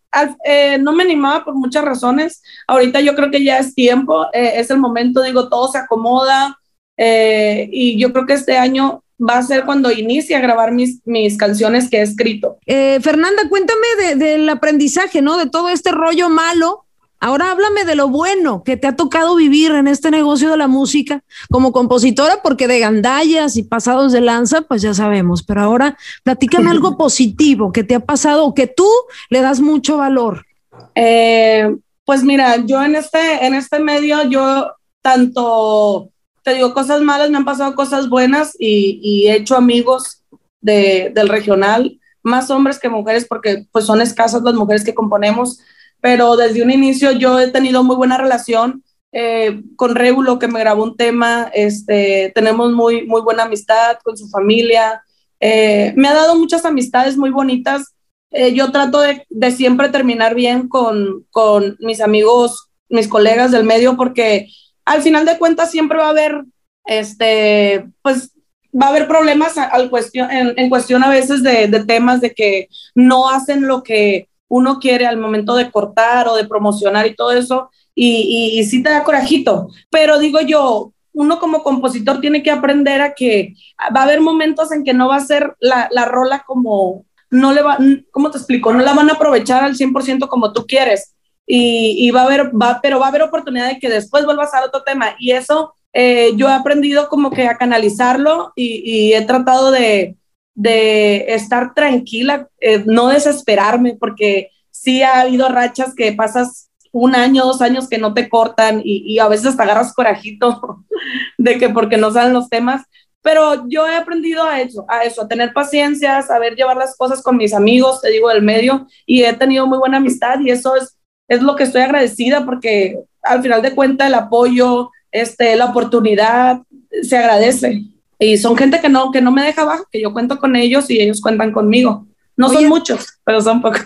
eh, 0.45 0.77
no 0.77 0.93
me 0.93 1.03
animaba 1.03 1.43
por 1.43 1.55
muchas 1.55 1.83
razones. 1.83 2.43
Ahorita 2.67 3.01
yo 3.01 3.15
creo 3.15 3.31
que 3.31 3.43
ya 3.43 3.57
es 3.57 3.74
tiempo, 3.74 4.27
es 4.31 4.69
el 4.69 4.77
momento, 4.77 5.24
digo, 5.24 5.50
todo 5.50 5.69
se 5.69 5.79
acomoda. 5.79 6.55
y 6.97 8.00
yo 8.00 8.13
creo 8.13 8.27
que 8.27 8.33
este 8.33 8.57
año 8.57 9.03
va 9.19 9.38
a 9.38 9.43
ser 9.43 9.65
cuando 9.65 9.91
inicie 9.91 10.36
a 10.36 10.41
grabar 10.41 10.72
mis, 10.72 11.00
mis 11.05 11.38
canciones 11.38 11.89
que 11.89 11.98
he 11.98 12.01
escrito. 12.01 12.57
Eh, 12.65 13.00
Fernanda, 13.01 13.48
cuéntame 13.50 14.15
del 14.15 14.48
aprendizaje, 14.50 15.22
¿no? 15.22 15.38
De 15.38 15.50
todo 15.50 15.69
este 15.69 15.91
rollo 15.91 16.29
malo. 16.29 16.86
Ahora 17.22 17.51
háblame 17.51 17.86
de 17.86 17.95
lo 17.95 18.10
bueno 18.10 18.63
que 18.63 18.77
te 18.77 18.88
ha 18.88 18.95
tocado 18.95 19.36
vivir 19.36 19.72
en 19.72 19.88
este 19.88 20.12
negocio 20.12 20.51
de 20.51 20.57
la 20.57 20.67
música 20.67 21.24
como 21.50 21.72
compositora, 21.72 22.41
porque 22.43 22.67
de 22.67 22.79
gandallas 22.79 23.55
y 23.55 23.63
pasados 23.63 24.12
de 24.12 24.22
lanza, 24.22 24.62
pues 24.62 24.81
ya 24.81 24.93
sabemos, 24.93 25.41
pero 25.41 25.62
ahora 25.62 25.98
platícame 26.24 26.69
algo 26.69 26.98
positivo 26.98 27.72
que 27.72 27.84
te 27.84 27.95
ha 27.95 28.00
pasado 28.01 28.45
o 28.45 28.53
que 28.53 28.67
tú 28.67 28.88
le 29.29 29.41
das 29.41 29.62
mucho 29.62 29.98
valor. 29.98 30.45
Eh, 30.93 31.74
pues 32.03 32.24
mira, 32.24 32.57
yo 32.65 32.84
en 32.84 32.95
este, 32.95 33.45
en 33.45 33.55
este 33.55 33.79
medio, 33.79 34.29
yo 34.29 34.72
tanto 35.01 36.10
te 36.46 36.54
digo, 36.54 36.75
cosas 36.75 37.02
malas, 37.02 37.32
me 37.32 37.38
han 37.38 37.44
pasado 37.44 37.74
cosas 37.74 38.08
buenas 38.08 38.56
y, 38.60 39.25
he 39.28 39.36
hecho 39.36 39.56
amigos 39.56 40.22
de, 40.62 41.12
del 41.14 41.28
regional, 41.28 42.00
más 42.22 42.52
hombres 42.52 42.78
que 42.78 42.88
mujeres, 42.88 43.25
porque 43.28 43.66
pues 43.72 43.86
son 43.86 44.00
escasas 44.00 44.44
las 44.44 44.54
mujeres 44.54 44.84
que 44.84 44.94
componemos, 44.94 45.60
pero 46.02 46.36
desde 46.36 46.62
un 46.62 46.70
inicio 46.70 47.12
yo 47.14 47.40
he 47.40 47.50
tenido 47.50 47.84
muy 47.84 47.96
buena 47.96 48.20
relación 48.20 48.84
eh, 49.12 49.64
con 49.75 49.96
Regulo, 49.96 50.38
que 50.38 50.48
me 50.48 50.60
grabó 50.60 50.84
un 50.84 50.96
tema, 50.96 51.50
este, 51.52 52.32
tenemos 52.36 52.72
muy, 52.74 53.08
muy 53.08 53.22
buena 53.22 53.44
amistad 53.44 53.98
con 54.04 54.16
su 54.16 54.30
familia, 54.30 55.02
eh, 55.40 55.94
me 55.98 56.10
ha 56.10 56.14
dado 56.14 56.36
muchas 56.36 56.64
amistades 56.64 57.18
muy 57.18 57.32
bonitas. 57.32 57.96
Eh, 58.30 58.54
yo 58.54 58.72
trato 58.72 59.02
de, 59.02 59.25
de, 59.30 59.52
siempre 59.52 59.90
terminar 59.90 60.36
bien 60.36 60.68
con, 60.68 61.25
con 61.32 61.75
mis 61.80 62.02
amigos, 62.02 62.70
mis 62.88 63.08
colegas 63.08 63.50
del 63.52 63.64
medio, 63.64 63.98
porque 63.98 64.48
al 64.86 65.01
final 65.01 65.25
de 65.25 65.38
cuentas 65.38 65.72
siempre 65.72 65.98
va 65.98 66.08
a 66.08 66.12
haber, 66.12 66.46
este, 66.86 67.88
pues 68.01 68.32
va 68.80 68.88
a 68.88 68.89
haber 68.89 69.08
problemas 69.08 69.58
al 69.58 69.89
cuestión, 69.89 70.30
en, 70.32 70.70
cuestión 70.70 71.04
a 71.04 71.10
veces 71.10 71.44
de, 71.44 71.68
temas 71.88 72.22
de 72.22 72.34
que 72.34 72.70
no 72.94 73.30
hacen 73.30 73.68
lo 73.68 73.84
que 73.84 74.30
uno 74.48 74.80
quiere 74.80 75.08
al 75.08 75.18
momento 75.18 75.56
de 75.56 75.72
cortar 75.72 76.27
o 76.27 76.36
de 76.36 76.48
promocionar 76.48 77.08
y 77.08 77.15
todo 77.15 77.32
eso, 77.32 77.70
y, 77.96 78.63
sí 78.70 78.84
te 78.84 78.89
da 78.89 79.04
corajito, 79.04 79.70
pero 79.89 80.20
digo 80.20 80.39
yo, 80.42 80.92
uno 81.13 81.39
como 81.39 81.63
compositor 81.63 82.20
tiene 82.20 82.44
que 82.44 82.51
aprender 82.51 83.01
a 83.01 83.13
que 83.13 83.54
va 83.96 84.01
a 84.01 84.04
haber 84.04 84.20
momentos 84.20 84.72
en 84.74 84.84
que 84.84 84.94
no 84.94 85.08
va 85.08 85.15
a 85.15 85.25
ser 85.25 85.56
la, 85.60 85.88
la 85.92 86.04
rola 86.06 86.44
como, 86.46 87.06
no 87.30 87.54
le 87.54 87.62
va, 87.62 87.77
¿cómo 88.12 88.32
te 88.32 88.38
explico? 88.38 88.74
No 88.74 88.82
la 88.84 88.94
van 88.94 89.10
a 89.10 89.13
aprovechar 89.13 89.63
al 89.63 89.75
100% 89.77 90.27
como 90.27 90.51
tú 90.51 90.65
quieres 90.68 91.14
y, 91.48 92.10
va 92.12 92.22
a 92.22 92.25
haber, 92.25 92.52
va, 92.56 92.80
pero 92.82 93.00
va 93.00 93.06
a 93.06 93.10
haber 93.10 93.22
oportunidad 93.24 93.68
de 93.68 93.80
que 93.80 93.90
después 93.90 94.25
vuelvas 94.25 94.54
a 94.54 94.64
otro 94.66 94.84
tema. 94.84 95.16
Y 95.20 95.32
eso 95.32 95.75
eh, 95.94 96.32
yo 96.36 96.50
he 96.50 96.54
aprendido 96.54 97.08
como 97.08 97.32
que 97.32 97.48
a 97.48 97.58
canalizarlo 97.58 98.52
y, 98.56 99.14
he 99.14 99.22
tratado 99.25 99.72
de, 99.72 100.18
de 100.56 101.34
estar 101.34 101.74
tranquila, 101.74 102.50
eh, 102.60 102.84
no 102.86 103.10
desesperarme, 103.10 103.96
porque 104.00 104.50
sí 104.72 105.04
ha 105.04 105.22
habido 105.22 105.48
rachas 105.50 105.94
que 105.96 106.14
pasas 106.14 106.70
un 106.92 107.16
año, 107.16 107.46
dos 107.46 107.62
años 107.62 107.90
que 107.90 107.98
no 107.98 108.14
te 108.14 108.30
cortan 108.30 108.82
y, 108.84 109.04
y 109.06 109.20
a 109.20 109.28
veces 109.28 109.48
hasta 109.48 109.64
agarras 109.64 109.94
corajito 109.94 110.86
de 111.38 111.58
que 111.58 111.70
porque 111.70 111.98
no 111.98 112.12
salen 112.12 112.34
los 112.34 112.50
temas, 112.50 112.84
pero 113.25 113.68
yo 113.68 113.88
he 113.88 113.96
aprendido 113.96 114.44
a 114.44 114.62
eso, 114.62 114.86
a 114.88 115.04
eso, 115.04 115.24
a 115.24 115.28
tener 115.28 115.52
paciencia, 115.52 116.18
a 116.18 116.22
saber 116.22 116.56
llevar 116.56 116.78
las 116.78 116.96
cosas 116.96 117.24
con 117.24 117.38
mis 117.38 117.56
amigos, 117.56 118.00
te 118.00 118.12
digo, 118.12 118.30
del 118.30 118.44
medio, 118.44 118.86
y 119.04 119.24
he 119.24 119.34
tenido 119.34 119.66
muy 119.66 119.80
buena 119.80 119.98
amistad 119.98 120.40
y 120.42 120.52
eso 120.52 120.75
es 120.75 120.95
es 121.27 121.41
lo 121.41 121.55
que 121.55 121.63
estoy 121.63 121.82
agradecida 121.82 122.46
porque 122.46 123.00
al 123.22 123.41
final 123.41 123.62
de 123.62 123.74
cuentas 123.74 124.08
el 124.08 124.13
apoyo, 124.13 124.91
este, 125.12 125.55
la 125.55 125.65
oportunidad 125.65 126.62
se 127.01 127.17
agradece. 127.17 127.84
Y 128.20 128.38
son 128.38 128.55
gente 128.55 128.79
que 128.79 128.89
no, 128.89 129.12
que 129.12 129.22
no 129.22 129.32
me 129.32 129.44
deja 129.44 129.63
abajo, 129.63 129.86
que 129.91 130.01
yo 130.01 130.13
cuento 130.13 130.39
con 130.39 130.55
ellos 130.55 130.89
y 130.89 131.01
ellos 131.01 131.22
cuentan 131.22 131.51
conmigo. 131.51 132.05
No 132.38 132.50
son 132.50 132.67
muchos, 132.67 133.20
pero 133.24 133.41
son 133.41 133.62
pocos. 133.62 133.82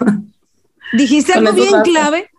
Dijiste 0.93 1.33
algo 1.33 1.53
bien 1.53 1.81
clave, 1.83 2.29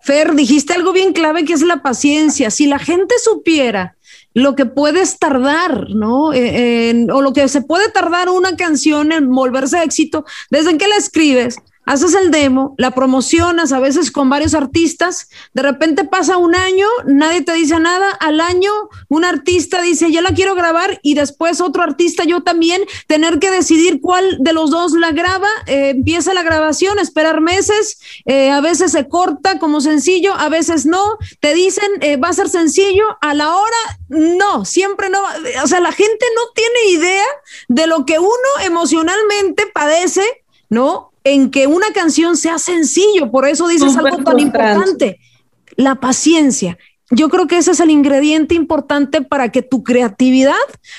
Fer, 0.00 0.34
dijiste 0.34 0.72
algo 0.72 0.92
bien 0.92 1.12
clave 1.12 1.44
que 1.44 1.52
es 1.52 1.62
la 1.62 1.82
paciencia. 1.82 2.50
Si 2.50 2.66
la 2.66 2.78
gente 2.78 3.14
supiera 3.22 3.96
lo 4.34 4.54
que 4.54 4.66
puedes 4.66 5.18
tardar, 5.18 5.90
¿no? 5.90 6.32
Eh, 6.32 7.06
o 7.12 7.22
lo 7.22 7.32
que 7.32 7.48
se 7.48 7.62
puede 7.62 7.90
tardar 7.90 8.28
una 8.28 8.54
canción 8.56 9.10
en 9.10 9.30
volverse 9.30 9.82
éxito, 9.82 10.24
desde 10.50 10.76
que 10.78 10.86
la 10.86 10.96
escribes, 10.96 11.56
haces 11.86 12.14
el 12.14 12.30
demo, 12.32 12.74
la 12.76 12.90
promocionas 12.90 13.72
a 13.72 13.78
veces 13.78 14.10
con 14.10 14.28
varios 14.28 14.54
artistas, 14.54 15.28
de 15.54 15.62
repente 15.62 16.04
pasa 16.04 16.36
un 16.36 16.56
año, 16.56 16.86
nadie 17.06 17.42
te 17.42 17.52
dice 17.52 17.78
nada, 17.78 18.10
al 18.10 18.40
año 18.40 18.72
un 19.08 19.24
artista 19.24 19.80
dice, 19.80 20.10
ya 20.10 20.20
la 20.20 20.34
quiero 20.34 20.56
grabar 20.56 20.98
y 21.02 21.14
después 21.14 21.60
otro 21.60 21.84
artista, 21.84 22.24
yo 22.24 22.42
también, 22.42 22.82
tener 23.06 23.38
que 23.38 23.52
decidir 23.52 24.00
cuál 24.00 24.38
de 24.40 24.52
los 24.52 24.70
dos 24.70 24.92
la 24.92 25.12
graba, 25.12 25.48
eh, 25.66 25.90
empieza 25.90 26.34
la 26.34 26.42
grabación, 26.42 26.98
esperar 26.98 27.40
meses, 27.40 27.98
eh, 28.24 28.50
a 28.50 28.60
veces 28.60 28.90
se 28.92 29.08
corta 29.08 29.60
como 29.60 29.80
sencillo, 29.80 30.34
a 30.34 30.48
veces 30.48 30.86
no, 30.86 31.18
te 31.40 31.54
dicen, 31.54 31.88
eh, 32.00 32.16
va 32.16 32.28
a 32.30 32.34
ser 32.34 32.48
sencillo, 32.48 33.04
a 33.20 33.32
la 33.32 33.54
hora, 33.54 33.76
no, 34.08 34.64
siempre 34.64 35.08
no, 35.08 35.20
o 35.62 35.66
sea, 35.68 35.78
la 35.78 35.92
gente 35.92 36.26
no 36.34 36.42
tiene 36.52 36.98
idea 36.98 37.26
de 37.68 37.86
lo 37.86 38.04
que 38.04 38.18
uno 38.18 38.30
emocionalmente 38.64 39.66
padece, 39.72 40.24
¿no? 40.68 41.12
En 41.26 41.50
que 41.50 41.66
una 41.66 41.92
canción 41.92 42.36
sea 42.36 42.56
sencillo, 42.56 43.32
por 43.32 43.48
eso 43.48 43.66
dices 43.66 43.96
algo 43.96 44.22
tan 44.22 44.38
importante, 44.38 45.18
la 45.76 45.96
paciencia. 45.96 46.78
Yo 47.10 47.28
creo 47.30 47.48
que 47.48 47.56
ese 47.56 47.72
es 47.72 47.80
el 47.80 47.90
ingrediente 47.90 48.54
importante 48.54 49.22
para 49.22 49.50
que 49.50 49.62
tu 49.62 49.82
creatividad 49.82 50.54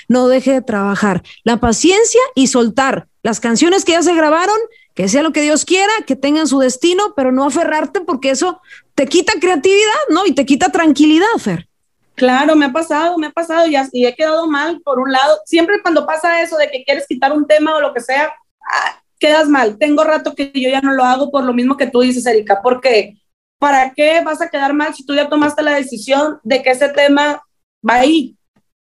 no 0.09 0.27
deje 0.27 0.51
de 0.51 0.61
trabajar. 0.61 1.23
La 1.45 1.61
paciencia 1.61 2.19
y 2.35 2.47
soltar 2.47 3.07
las 3.23 3.39
canciones 3.39 3.85
que 3.85 3.93
ya 3.93 4.01
se 4.01 4.13
grabaron, 4.13 4.57
que 4.95 5.07
sea 5.07 5.23
lo 5.23 5.31
que 5.31 5.41
Dios 5.41 5.63
quiera, 5.63 5.93
que 6.05 6.17
tengan 6.17 6.47
su 6.47 6.59
destino, 6.59 7.13
pero 7.15 7.31
no 7.31 7.45
aferrarte 7.45 8.01
porque 8.01 8.29
eso 8.29 8.59
te 8.95 9.07
quita 9.07 9.31
creatividad, 9.39 10.09
¿no? 10.09 10.25
Y 10.25 10.33
te 10.33 10.45
quita 10.45 10.73
tranquilidad, 10.73 11.37
Fer. 11.39 11.69
Claro, 12.15 12.57
me 12.57 12.65
ha 12.65 12.73
pasado, 12.73 13.17
me 13.17 13.27
ha 13.27 13.31
pasado 13.31 13.65
y, 13.65 13.77
y 13.93 14.05
he 14.05 14.13
quedado 14.13 14.45
mal 14.47 14.81
por 14.81 14.99
un 14.99 15.09
lado. 15.09 15.39
Siempre 15.45 15.81
cuando 15.81 16.05
pasa 16.05 16.41
eso 16.41 16.57
de 16.57 16.69
que 16.69 16.83
quieres 16.83 17.07
quitar 17.07 17.31
un 17.31 17.47
tema 17.47 17.77
o 17.77 17.79
lo 17.79 17.93
que 17.93 18.01
sea, 18.01 18.33
ah, 18.73 19.01
quedas 19.19 19.47
mal. 19.47 19.77
Tengo 19.77 20.03
rato 20.03 20.35
que 20.35 20.51
yo 20.53 20.69
ya 20.69 20.81
no 20.81 20.93
lo 20.93 21.03
hago 21.03 21.31
por 21.31 21.43
lo 21.43 21.53
mismo 21.53 21.77
que 21.77 21.87
tú 21.87 22.01
dices, 22.01 22.25
Erika, 22.25 22.61
porque 22.61 23.17
¿para 23.59 23.93
qué 23.93 24.21
vas 24.23 24.41
a 24.41 24.49
quedar 24.49 24.73
mal 24.73 24.93
si 24.93 25.05
tú 25.05 25.13
ya 25.13 25.29
tomaste 25.29 25.63
la 25.63 25.75
decisión 25.75 26.39
de 26.43 26.61
que 26.61 26.71
ese 26.71 26.89
tema 26.89 27.41
va 27.87 27.95
ahí? 27.95 28.35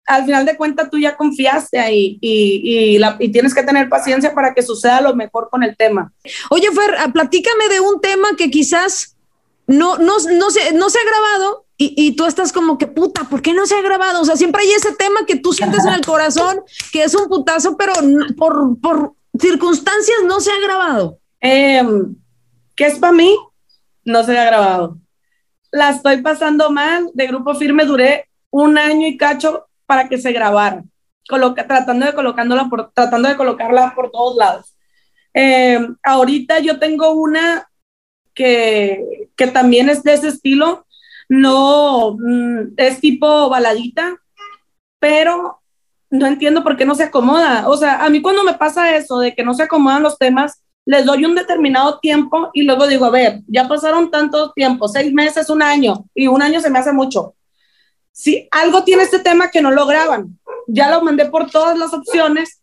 Al 0.06 0.26
final 0.26 0.46
de 0.46 0.58
cuentas, 0.58 0.90
tú 0.90 0.98
ya 0.98 1.16
confiaste 1.16 1.78
ahí 1.78 2.18
y, 2.20 2.98
y, 3.20 3.32
tienes 3.32 3.54
que 3.54 3.62
tener 3.62 3.90
paciencia 3.90 4.34
para 4.34 4.56
que 4.56 4.64
suceda 4.64 5.02
lo 5.02 5.16
mejor 5.16 5.50
con 5.52 5.62
el 5.64 5.78
tema. 5.78 6.12
Oye, 6.50 6.72
Fer, 6.72 6.96
ah, 6.98 7.10
platícame 7.14 7.70
de 7.70 7.80
un 7.80 8.02
tema 8.02 8.30
que 8.36 8.50
quizás 8.50 9.16
no, 9.68 9.98
no, 9.98 10.18
no, 10.18 10.50
se, 10.50 10.74
no 10.74 10.90
se 10.90 10.98
ha 10.98 11.04
grabado, 11.04 11.68
y, 11.82 12.12
tú 12.18 12.26
estás 12.26 12.52
como 12.52 12.78
que 12.78 12.88
puta, 12.88 13.24
¿por 13.30 13.42
qué 13.42 13.54
no 13.54 13.66
se 13.66 13.74
ha 13.74 13.82
grabado? 13.82 14.20
O 14.20 14.26
sea, 14.26 14.36
siempre 14.36 14.64
hay 14.64 14.72
ese 14.72 14.94
tema 14.96 15.26
que 15.26 15.38
tú 15.38 15.54
sientes 15.54 15.86
en 15.86 15.94
el 15.94 16.06
corazón 16.06 16.62
que 16.92 17.04
es 17.04 17.16
un 17.16 17.30
putazo, 17.30 17.78
pero 17.78 17.94
por, 18.36 18.78
por 18.82 19.14
circunstancias 19.40 20.20
no 20.26 20.40
se 20.40 20.52
ha 20.52 20.60
grabado. 20.60 21.20
Eh, 21.42 21.84
¿Qué 22.76 22.86
es 22.86 23.00
para 23.00 23.14
mí? 23.14 23.38
No 24.06 24.24
se 24.24 24.38
ha 24.38 24.46
grabado. 24.46 24.98
La 25.72 25.90
estoy 25.90 26.22
pasando 26.22 26.72
mal. 26.72 27.10
De 27.14 27.28
grupo 27.28 27.56
firme 27.56 27.86
duré 27.86 28.30
un 28.52 28.78
año 28.78 29.08
y 29.08 29.18
cacho 29.18 29.68
para 29.86 30.08
que 30.08 30.18
se 30.18 30.32
grabara, 30.32 30.84
Coloca, 31.28 31.66
tratando, 31.66 32.06
de 32.06 32.14
colocándola 32.14 32.70
por, 32.70 32.92
tratando 32.92 33.28
de 33.28 33.36
colocarla 33.36 33.94
por 33.96 34.12
todos 34.12 34.36
lados. 34.36 34.76
Eh, 35.34 35.80
ahorita 36.04 36.60
yo 36.60 36.80
tengo 36.80 37.12
una 37.12 37.70
que, 38.34 39.30
que 39.36 39.48
también 39.48 39.90
es 39.90 40.04
de 40.04 40.14
ese 40.14 40.28
estilo, 40.30 40.86
no 41.28 42.16
mm, 42.20 42.74
es 42.78 43.00
tipo 43.00 43.50
baladita, 43.50 44.16
pero 45.00 45.62
no 46.10 46.26
entiendo 46.28 46.64
por 46.64 46.78
qué 46.78 46.86
no 46.86 46.96
se 46.96 47.04
acomoda. 47.04 47.68
O 47.70 47.78
sea, 47.78 48.04
a 48.04 48.10
mí 48.10 48.22
cuando 48.22 48.44
me 48.44 48.54
pasa 48.54 48.96
eso 48.96 49.20
de 49.20 49.36
que 49.36 49.44
no 49.44 49.54
se 49.54 49.64
acomodan 49.64 50.04
los 50.04 50.18
temas, 50.18 50.64
les 50.86 51.06
doy 51.06 51.26
un 51.26 51.36
determinado 51.36 52.00
tiempo 52.00 52.50
y 52.54 52.64
luego 52.64 52.88
digo, 52.88 53.06
a 53.06 53.12
ver, 53.12 53.42
ya 53.48 53.68
pasaron 53.68 54.10
tanto 54.10 54.52
tiempo, 54.54 54.88
seis 54.88 55.14
meses, 55.14 55.50
un 55.50 55.62
año, 55.62 56.06
y 56.16 56.28
un 56.28 56.42
año 56.42 56.62
se 56.62 56.70
me 56.70 56.80
hace 56.80 56.92
mucho. 56.92 57.36
Si 58.12 58.48
algo 58.52 58.84
tiene 58.84 59.04
este 59.04 59.20
tema 59.20 59.52
que 59.52 59.62
no 59.62 59.72
lo 59.72 59.86
graban, 59.86 60.40
ya 60.68 60.90
lo 60.90 61.02
mandé 61.02 61.26
por 61.26 61.50
todas 61.50 61.78
las 61.78 61.94
opciones, 61.94 62.62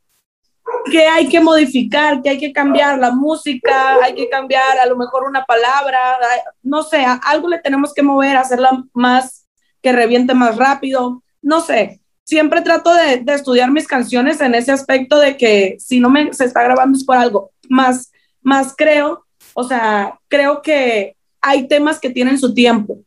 que 0.90 1.06
hay 1.06 1.28
que 1.28 1.40
modificar, 1.40 2.22
que 2.22 2.30
hay 2.30 2.38
que 2.38 2.52
cambiar 2.52 2.98
la 2.98 3.12
música, 3.12 3.96
hay 4.02 4.14
que 4.14 4.28
cambiar 4.28 4.78
a 4.78 4.86
lo 4.86 4.96
mejor 4.96 5.24
una 5.24 5.44
palabra, 5.44 6.18
no 6.62 6.82
sé, 6.82 7.06
algo 7.22 7.48
le 7.48 7.60
tenemos 7.60 7.94
que 7.94 8.02
mover, 8.02 8.36
hacerla 8.36 8.84
más, 8.92 9.46
que 9.80 9.92
reviente 9.92 10.34
más 10.34 10.56
rápido, 10.56 11.22
no 11.42 11.60
sé. 11.60 12.00
Siempre 12.26 12.60
trato 12.60 12.92
de, 12.92 13.22
estudiar 13.32 13.70
mis 13.70 13.86
canciones 13.86 14.40
en 14.40 14.54
ese 14.54 14.72
aspecto 14.72 15.18
de 15.18 15.36
que 15.36 15.76
si 15.78 16.00
no 16.00 16.10
me 16.10 16.34
se 16.34 16.44
está 16.44 16.62
grabando 16.64 16.98
es 16.98 17.04
por 17.04 17.16
algo, 17.16 17.52
más, 17.68 18.10
más 18.42 18.74
creo, 18.76 19.24
o 19.54 19.62
sea, 19.62 20.18
creo 20.26 20.60
que 20.60 21.16
hay 21.40 21.68
temas 21.68 22.00
que 22.00 22.10
tienen 22.10 22.38
su 22.38 22.52
tiempo 22.52 22.98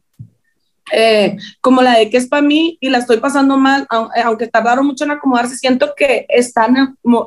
eh, 0.92 1.38
como 1.62 1.82
la 1.82 1.98
de 1.98 2.10
que 2.10 2.18
es 2.18 2.28
para 2.28 2.42
mí 2.42 2.78
y 2.80 2.90
la 2.90 3.00
estoy 3.00 3.18
pasando 3.18 3.58
mal, 3.58 3.88
eh, 4.16 4.22
aunque 4.24 4.48
tardaron 4.48 4.86
mucho 4.86 5.04
en 5.04 5.12
acomodarse, 5.12 5.58
siento 5.58 5.94
que 5.96 6.26
están 6.30 6.76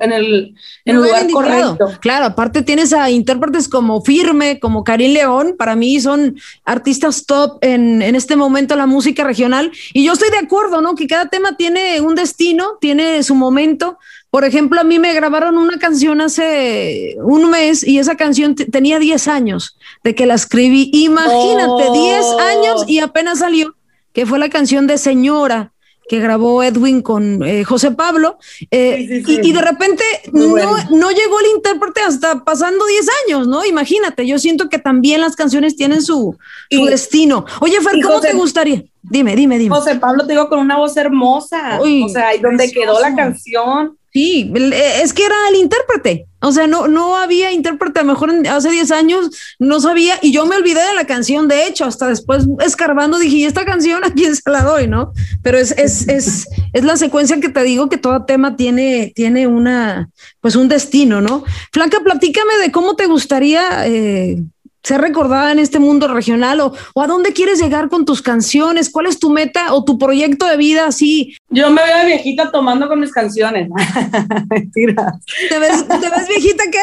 en, 0.00 0.12
el, 0.12 0.54
en 0.84 0.96
el 0.96 1.02
lugar 1.02 1.30
correcto. 1.30 1.86
Claro, 2.00 2.26
aparte 2.26 2.62
tienes 2.62 2.92
a 2.92 3.10
intérpretes 3.10 3.68
como 3.68 4.02
Firme, 4.02 4.60
como 4.60 4.84
Karim 4.84 5.12
León, 5.12 5.54
para 5.58 5.76
mí 5.76 6.00
son 6.00 6.36
artistas 6.64 7.26
top 7.26 7.58
en, 7.60 8.02
en 8.02 8.14
este 8.14 8.36
momento 8.36 8.76
la 8.76 8.86
música 8.86 9.24
regional 9.24 9.72
y 9.92 10.04
yo 10.04 10.12
estoy 10.12 10.30
de 10.30 10.38
acuerdo, 10.38 10.80
¿no? 10.80 10.94
Que 10.94 11.06
cada 11.06 11.26
tema 11.26 11.56
tiene 11.56 12.00
un 12.00 12.14
destino, 12.14 12.78
tiene 12.80 13.22
su 13.22 13.34
momento. 13.34 13.98
Por 14.32 14.46
ejemplo, 14.46 14.80
a 14.80 14.84
mí 14.84 14.98
me 14.98 15.12
grabaron 15.12 15.58
una 15.58 15.78
canción 15.78 16.22
hace 16.22 17.18
un 17.22 17.50
mes 17.50 17.86
y 17.86 17.98
esa 17.98 18.16
canción 18.16 18.54
tenía 18.54 18.98
10 18.98 19.28
años 19.28 19.76
de 20.02 20.14
que 20.14 20.24
la 20.24 20.32
escribí. 20.32 20.88
Imagínate, 20.90 21.90
10 21.92 22.26
años 22.40 22.84
y 22.86 23.00
apenas 23.00 23.40
salió, 23.40 23.76
que 24.14 24.24
fue 24.24 24.38
la 24.38 24.48
canción 24.48 24.86
de 24.86 24.96
Señora 24.96 25.72
que 26.08 26.18
grabó 26.18 26.62
Edwin 26.62 27.02
con 27.02 27.42
eh, 27.42 27.64
José 27.64 27.90
Pablo, 27.90 28.38
eh, 28.70 29.22
Y, 29.26 29.52
de 29.52 29.60
repente 29.60 30.02
no, 30.32 30.56
no, 30.90 31.10
llegó 31.10 31.40
el 31.40 31.46
intérprete 31.54 32.00
hasta 32.00 32.42
pasando 32.42 32.86
10 32.86 33.06
años, 33.26 33.48
¿no? 33.48 33.66
Imagínate, 33.66 34.26
yo 34.26 34.38
siento 34.38 34.70
que 34.70 34.78
también 34.78 35.20
las 35.20 35.36
canciones 35.36 35.76
tienen 35.76 36.00
su, 36.00 36.38
su 36.70 36.84
destino. 36.86 37.44
Oye, 37.60 37.78
Fer, 37.82 38.00
¿cómo 38.02 38.20
te 38.20 38.32
gustaría? 38.32 38.82
Dime, 39.02 39.36
dime, 39.36 39.58
dime. 39.58 39.76
José 39.76 39.96
Pablo 39.96 40.26
te 40.26 40.32
digo 40.32 40.48
con 40.48 40.58
una 40.58 40.78
voz 40.78 40.96
hermosa, 40.96 41.78
o 41.82 42.08
sea, 42.08 42.28
ahí 42.28 42.40
donde 42.40 42.72
quedó 42.72 42.98
la 42.98 43.14
canción 43.14 43.98
Sí, 44.12 44.52
eh, 44.54 45.00
es 45.02 45.14
que 45.14 45.24
era 45.24 45.34
el 45.48 45.56
intérprete. 45.56 46.26
O 46.40 46.52
sea, 46.52 46.66
no, 46.66 46.88
no 46.88 47.16
había 47.16 47.52
intérprete, 47.52 48.00
a 48.00 48.02
lo 48.02 48.12
mejor 48.12 48.30
hace 48.48 48.70
10 48.70 48.90
años 48.90 49.30
no 49.60 49.80
sabía, 49.80 50.18
y 50.20 50.32
yo 50.32 50.44
me 50.44 50.56
olvidé 50.56 50.80
de 50.80 50.94
la 50.94 51.06
canción, 51.06 51.46
de 51.46 51.66
hecho, 51.66 51.84
hasta 51.84 52.08
después 52.08 52.46
escarbando 52.60 53.18
dije, 53.18 53.36
¿y 53.36 53.44
esta 53.44 53.64
canción 53.64 54.04
a 54.04 54.12
quién 54.12 54.34
se 54.34 54.50
la 54.50 54.62
doy, 54.62 54.88
no? 54.88 55.12
Pero 55.42 55.56
es, 55.56 55.70
es, 55.78 56.08
es, 56.08 56.48
es 56.72 56.84
la 56.84 56.96
secuencia 56.96 57.40
que 57.40 57.48
te 57.48 57.62
digo 57.62 57.88
que 57.88 57.96
todo 57.96 58.24
tema 58.24 58.56
tiene, 58.56 59.12
tiene 59.14 59.46
una, 59.46 60.10
pues 60.40 60.56
un 60.56 60.68
destino, 60.68 61.20
¿no? 61.20 61.44
Flanca, 61.72 62.00
platícame 62.02 62.58
de 62.60 62.72
cómo 62.72 62.96
te 62.96 63.06
gustaría 63.06 63.86
eh, 63.86 64.42
ser 64.82 65.00
recordada 65.00 65.52
en 65.52 65.58
este 65.58 65.78
mundo 65.78 66.08
regional 66.08 66.60
o, 66.60 66.72
a 67.00 67.06
dónde 67.06 67.32
quieres 67.32 67.60
llegar 67.60 67.88
con 67.88 68.04
tus 68.04 68.22
canciones? 68.22 68.90
¿Cuál 68.90 69.06
es 69.06 69.18
tu 69.18 69.30
meta 69.30 69.72
o 69.72 69.84
tu 69.84 69.98
proyecto 69.98 70.46
de 70.46 70.56
vida 70.56 70.86
así? 70.86 71.36
Yo 71.48 71.70
me 71.70 71.82
veo 71.84 72.06
viejita 72.06 72.50
tomando 72.50 72.88
con 72.88 73.00
mis 73.00 73.12
canciones. 73.12 73.68
Mentira. 74.50 75.14
¿Te 75.48 75.58
ves, 75.58 75.86
viejita 76.28 76.64
qué? 76.70 76.82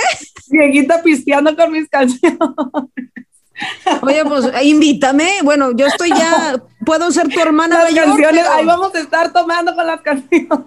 Viejita 0.50 1.02
pisteando 1.04 1.56
con 1.56 1.72
mis 1.72 1.90
canciones. 1.90 2.40
Oye, 4.02 4.24
pues 4.24 4.50
invítame. 4.64 5.40
Bueno, 5.44 5.72
yo 5.76 5.88
estoy 5.88 6.10
ya, 6.10 6.62
puedo 6.86 7.12
ser 7.12 7.28
tu 7.28 7.40
hermana. 7.40 7.84
Las 7.84 7.94
canciones, 7.94 8.48
ahí 8.48 8.66
vamos 8.66 8.96
a 8.96 9.00
estar 9.00 9.34
tomando 9.34 9.76
con 9.76 9.86
las 9.86 10.02
canciones. 10.02 10.48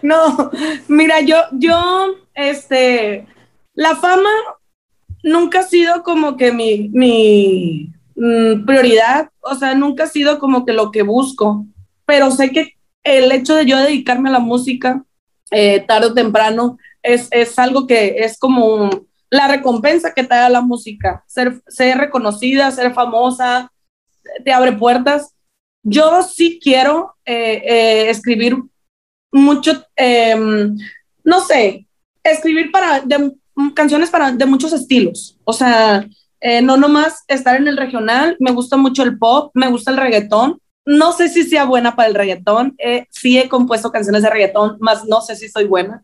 No, 0.00 0.50
mira, 0.88 1.20
yo, 1.20 1.36
yo, 1.52 2.14
este, 2.34 3.26
la 3.74 3.96
fama 3.96 4.30
nunca 5.28 5.60
ha 5.60 5.62
sido 5.62 6.02
como 6.02 6.36
que 6.36 6.52
mi, 6.52 6.88
mi 6.88 7.92
mm, 8.16 8.64
prioridad, 8.64 9.30
o 9.40 9.54
sea, 9.54 9.74
nunca 9.74 10.04
ha 10.04 10.08
sido 10.08 10.38
como 10.38 10.64
que 10.64 10.72
lo 10.72 10.90
que 10.90 11.02
busco, 11.02 11.66
pero 12.04 12.30
sé 12.30 12.50
que 12.50 12.74
el 13.04 13.30
hecho 13.32 13.54
de 13.54 13.66
yo 13.66 13.78
dedicarme 13.78 14.28
a 14.28 14.32
la 14.32 14.38
música 14.38 15.04
eh, 15.50 15.80
tarde 15.80 16.08
o 16.08 16.14
temprano 16.14 16.78
es, 17.02 17.28
es, 17.30 17.58
algo 17.58 17.86
que 17.86 18.16
es 18.18 18.38
como 18.38 18.90
la 19.30 19.48
recompensa 19.48 20.12
que 20.12 20.24
te 20.24 20.34
da 20.34 20.48
la 20.48 20.60
música, 20.60 21.24
ser, 21.26 21.62
ser 21.68 21.98
reconocida, 21.98 22.70
ser 22.70 22.92
famosa, 22.92 23.72
te 24.44 24.52
abre 24.52 24.72
puertas. 24.72 25.34
Yo 25.82 26.22
sí 26.22 26.58
quiero 26.62 27.14
eh, 27.24 27.62
eh, 27.64 28.10
escribir 28.10 28.56
mucho, 29.32 29.84
em, 29.96 30.76
no 31.24 31.40
sé, 31.40 31.86
escribir 32.22 32.70
para, 32.70 33.02
canciones 33.74 34.10
para, 34.10 34.32
de 34.32 34.46
muchos 34.46 34.72
estilos. 34.72 35.38
O 35.44 35.52
sea, 35.52 36.06
eh, 36.40 36.62
no 36.62 36.76
nomás 36.76 37.24
estar 37.26 37.56
en 37.56 37.68
el 37.68 37.76
regional, 37.76 38.36
me 38.38 38.52
gusta 38.52 38.76
mucho 38.76 39.02
el 39.02 39.18
pop, 39.18 39.50
me 39.54 39.68
gusta 39.68 39.90
el 39.90 39.96
reggaetón. 39.96 40.60
No 40.84 41.12
sé 41.12 41.28
si 41.28 41.44
sea 41.44 41.64
buena 41.64 41.96
para 41.96 42.08
el 42.08 42.14
reggaetón. 42.14 42.74
Eh, 42.78 43.06
sí 43.10 43.38
he 43.38 43.48
compuesto 43.48 43.90
canciones 43.90 44.22
de 44.22 44.30
reggaetón, 44.30 44.78
más 44.80 45.04
no 45.04 45.20
sé 45.20 45.36
si 45.36 45.48
soy 45.48 45.64
buena. 45.64 46.02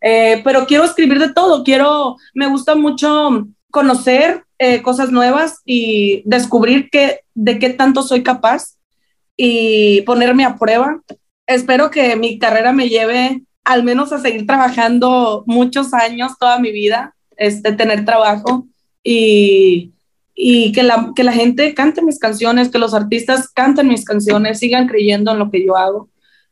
Eh, 0.00 0.40
pero 0.44 0.66
quiero 0.66 0.84
escribir 0.84 1.18
de 1.18 1.32
todo. 1.32 1.64
Quiero, 1.64 2.16
me 2.34 2.46
gusta 2.46 2.74
mucho 2.74 3.46
conocer 3.70 4.44
cosas 4.84 5.10
nuevas 5.10 5.56
y 5.64 6.22
descubrir 6.24 6.88
que, 6.88 7.22
de 7.34 7.58
qué 7.58 7.70
tanto 7.70 8.04
soy 8.04 8.22
capaz 8.22 8.76
y 9.36 10.02
ponerme 10.02 10.44
a 10.44 10.56
prueba. 10.56 11.02
Espero 11.48 11.90
que 11.90 12.14
mi 12.14 12.38
carrera 12.38 12.72
me 12.72 12.88
lleve 12.88 13.42
al 13.64 13.82
menos 13.84 14.12
a 14.12 14.18
seguir 14.18 14.46
trabajando 14.46 15.44
muchos 15.46 15.94
años, 15.94 16.32
toda 16.38 16.58
mi 16.58 16.72
vida, 16.72 17.14
este, 17.36 17.72
tener 17.72 18.04
trabajo 18.04 18.66
y, 19.02 19.92
y 20.34 20.72
que, 20.72 20.82
la, 20.82 21.12
que 21.14 21.24
la 21.24 21.32
gente 21.32 21.74
cante 21.74 22.02
mis 22.02 22.18
canciones, 22.18 22.70
que 22.70 22.78
los 22.78 22.94
artistas 22.94 23.48
canten 23.48 23.88
mis 23.88 24.04
canciones, 24.04 24.58
sigan 24.58 24.88
creyendo 24.88 25.32
en 25.32 25.38
lo 25.38 25.50
que 25.50 25.64
yo 25.64 25.76
hago. 25.76 26.08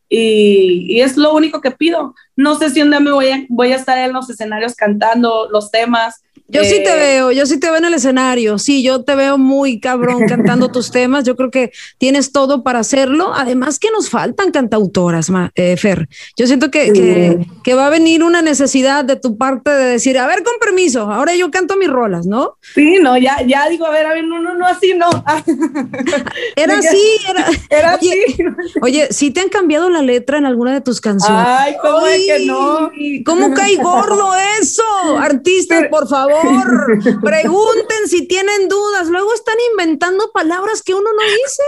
Y, 0.09 0.87
y, 0.89 1.01
es 1.03 1.17
lo 1.17 1.33
único 1.35 1.61
que 1.61 1.71
pido. 1.71 2.15
No 2.35 2.57
sé 2.57 2.71
si 2.71 2.83
un 2.83 2.91
día 2.91 2.99
me 2.99 3.13
voy 3.13 3.29
a, 3.29 3.47
voy 3.49 3.73
a 3.73 3.77
estar 3.77 3.97
en 3.99 4.13
los 4.13 4.29
escenarios 4.29 4.75
cantando 4.75 5.49
los 5.51 5.71
temas, 5.71 6.23
yo 6.51 6.65
sí 6.65 6.83
te 6.83 6.93
eh, 6.93 6.97
veo, 6.97 7.33
yo 7.33 7.47
sí 7.47 7.59
te 7.59 7.69
veo 7.69 7.79
en 7.79 7.85
el 7.85 7.95
escenario, 7.95 8.59
sí, 8.59 8.83
yo 8.83 9.05
te 9.05 9.15
veo 9.15 9.39
muy 9.39 9.81
cabrón 9.81 10.27
cantando 10.27 10.71
tus 10.71 10.91
temas, 10.93 11.25
yo 11.25 11.37
creo 11.37 11.51
que 11.51 11.73
tienes 11.99 12.33
todo 12.33 12.63
para 12.63 12.81
hacerlo, 12.81 13.33
además 13.35 13.79
que 13.79 13.91
nos 13.91 14.09
faltan 14.11 14.51
cantautoras, 14.51 15.31
eh, 15.55 15.77
Fer, 15.77 16.09
yo 16.37 16.47
siento 16.47 16.71
que, 16.71 17.47
que, 17.63 17.75
va 17.75 17.87
a 17.87 17.91
venir 17.91 18.25
una 18.25 18.43
necesidad 18.43 19.05
de 19.05 19.17
tu 19.17 19.37
parte 19.39 19.71
de 19.71 19.85
decir, 19.85 20.19
a 20.19 20.27
ver, 20.27 20.43
con 20.43 20.55
permiso, 20.61 21.03
ahora 21.11 21.35
yo 21.35 21.51
canto 21.51 21.77
mis 21.77 21.89
rolas, 21.89 22.27
¿no? 22.27 22.57
Sí, 22.75 22.99
no, 23.01 23.17
ya, 23.17 23.43
ya 23.47 23.69
digo, 23.69 23.87
a 23.87 23.91
ver, 23.91 24.07
a 24.07 24.15
ver, 24.15 24.25
no, 24.25 24.41
no, 24.41 24.55
no, 24.55 24.67
así 24.67 24.95
no. 24.95 25.09
era 26.57 26.75
así, 26.79 27.17
era, 27.29 27.47
era 27.71 27.95
oye, 27.95 28.25
así. 28.27 28.45
Oye, 28.83 29.09
¿sí 29.11 29.31
te 29.31 29.41
han 29.41 29.49
cambiado 29.49 29.89
la 29.89 30.03
letra 30.03 30.39
en 30.39 30.47
alguna 30.47 30.73
de 30.73 30.81
tus 30.81 31.01
canciones? 31.01 31.45
Ay, 31.47 31.75
¿cómo 31.81 32.07
es 32.07 32.27
que 32.27 32.47
no? 32.47 32.91
¿Cómo 33.25 33.55
cae 33.55 33.77
gordo 33.77 34.33
eso? 34.61 34.83
Artistas, 35.19 35.85
por 35.91 36.09
favor. 36.09 36.40
pregunten 37.23 38.09
si 38.09 38.27
tienen 38.27 38.69
dudas. 38.69 39.09
Luego 39.09 39.33
están 39.35 39.57
inventando 39.73 40.31
palabras 40.33 40.83
que 40.83 40.95
uno 40.95 41.11
no 41.13 41.23
dice. 41.23 41.63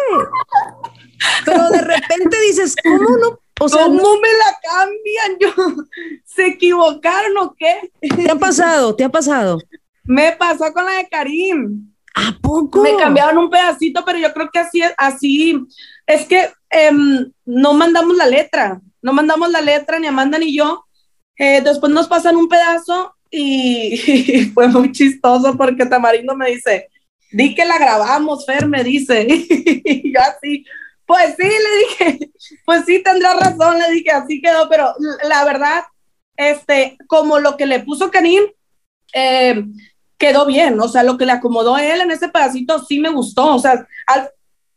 Pero 1.44 1.70
de 1.70 1.80
repente 1.80 2.36
dices, 2.46 2.74
¿cómo 2.82 3.16
no? 3.18 3.38
O 3.60 3.68
sea, 3.68 3.84
¿Cómo 3.84 4.20
me 4.20 4.32
la 4.32 4.58
cambian? 4.62 5.38
Yo, 5.38 5.84
¿Se 6.24 6.46
equivocaron 6.46 7.38
o 7.38 7.54
qué? 7.56 7.92
¿Te 8.00 8.30
ha 8.30 8.36
pasado? 8.36 8.96
¿Te 8.96 9.04
ha 9.04 9.08
pasado? 9.08 9.58
Me 10.04 10.32
pasó 10.32 10.72
con 10.72 10.84
la 10.84 10.92
de 10.92 11.08
Karim. 11.08 11.92
¿A 12.14 12.36
poco? 12.42 12.82
Me 12.82 12.96
cambiaron 12.96 13.38
un 13.38 13.50
pedacito, 13.50 14.04
pero 14.04 14.18
yo 14.18 14.32
creo 14.32 14.50
que 14.52 14.58
así, 14.58 14.82
así 14.98 15.58
es 16.06 16.26
que 16.26 16.50
em, 16.70 17.30
no 17.44 17.72
mandamos 17.72 18.16
la 18.16 18.26
letra, 18.26 18.80
no 19.00 19.12
mandamos 19.12 19.50
la 19.50 19.60
letra, 19.60 19.98
ni 19.98 20.06
Amanda 20.06 20.38
ni 20.38 20.54
yo. 20.54 20.84
Eh, 21.36 21.62
después 21.62 21.92
nos 21.92 22.08
pasan 22.08 22.36
un 22.36 22.48
pedazo 22.48 23.14
y, 23.32 24.50
fue 24.54 24.68
muy 24.68 24.92
chistoso 24.92 25.56
porque 25.56 25.86
Tamarindo 25.86 26.36
me 26.36 26.50
dice, 26.50 26.90
di 27.32 27.54
que 27.54 27.64
la 27.64 27.78
grabamos, 27.78 28.44
Fer, 28.46 28.68
me 28.68 28.84
dice. 28.84 29.26
y 29.28 30.12
yo 30.12 30.20
así, 30.20 30.64
pues 31.06 31.34
sí, 31.36 31.48
le 31.48 32.10
dije, 32.12 32.30
pues 32.66 32.84
sí, 32.84 33.02
tendrá 33.02 33.34
razón, 33.34 33.78
le 33.78 33.90
dije, 33.90 34.10
así 34.10 34.40
quedó, 34.40 34.68
pero 34.68 34.94
la 35.24 35.44
verdad, 35.44 35.82
este, 36.36 36.96
como 37.08 37.38
lo 37.38 37.56
que 37.56 37.66
le 37.66 37.80
puso 37.80 38.10
Karim, 38.10 38.44
eh, 39.14 39.64
quedó 40.18 40.46
bien, 40.46 40.78
o 40.78 40.88
sea, 40.88 41.02
lo 41.02 41.18
que 41.18 41.26
le 41.26 41.32
acomodó 41.32 41.78
él 41.78 42.00
en 42.00 42.10
ese 42.10 42.28
pedacito 42.28 42.84
sí 42.84 43.00
me 43.00 43.10
gustó, 43.10 43.56
o 43.56 43.58
sea, 43.58 43.86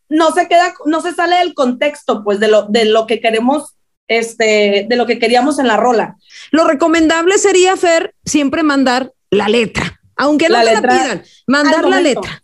no 0.10 0.32
se 0.32 0.48
queda, 0.48 0.74
no 0.86 1.02
se 1.02 1.14
sale 1.14 1.38
del 1.38 1.54
contexto, 1.54 2.24
pues, 2.24 2.40
de 2.40 2.48
lo, 2.48 2.64
de 2.64 2.86
lo 2.86 3.06
que 3.06 3.20
queremos, 3.20 3.76
este, 4.08 4.86
de 4.88 4.96
lo 4.96 5.06
que 5.06 5.20
queríamos 5.20 5.60
en 5.60 5.68
la 5.68 5.78
rola. 5.78 6.16
Lo 6.52 6.66
recomendable 6.66 7.38
sería, 7.38 7.76
Fer, 7.76 8.14
siempre 8.26 8.64
mandar 8.64 9.12
la 9.30 9.50
letra, 9.50 10.00
aunque 10.16 10.50
no 10.50 10.60
te 10.64 10.74
la 10.74 10.82
pidan, 10.82 11.24
mandar 11.48 11.88
la 11.88 12.00
letra. 12.00 12.42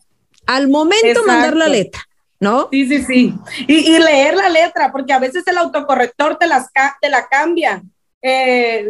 Al 0.48 0.70
momento 0.70 1.24
mandar 1.26 1.56
la 1.56 1.68
letra. 1.68 2.02
¿No? 2.40 2.70
Sí, 2.72 2.88
sí, 2.88 3.04
sí. 3.04 3.34
Y, 3.68 4.00
leer 4.00 4.36
la 4.36 4.50
letra, 4.50 4.92
porque 4.92 5.14
a 5.14 5.20
veces 5.20 5.46
el 5.46 5.60
autocorrector 5.60 6.40
te, 6.40 6.48
las 6.48 6.72
te 7.00 7.08
la 7.08 7.28
cambia. 7.28 7.84
Eh, 8.20 8.90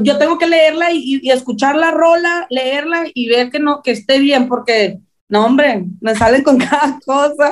yo 0.00 0.16
tengo 0.16 0.38
que 0.38 0.46
leerla 0.46 0.90
y, 0.92 1.20
y, 1.22 1.30
escuchar 1.30 1.76
la 1.76 1.90
rola, 1.90 2.46
leerla 2.48 3.04
y 3.12 3.28
ver 3.28 3.50
que 3.50 3.58
no, 3.58 3.82
que 3.82 3.90
esté 3.90 4.18
bien, 4.18 4.48
porque 4.48 4.98
no, 5.28 5.44
hombre, 5.44 5.84
me 6.00 6.14
salen 6.14 6.44
con 6.44 6.56
cada 6.58 6.98
cosa. 7.04 7.50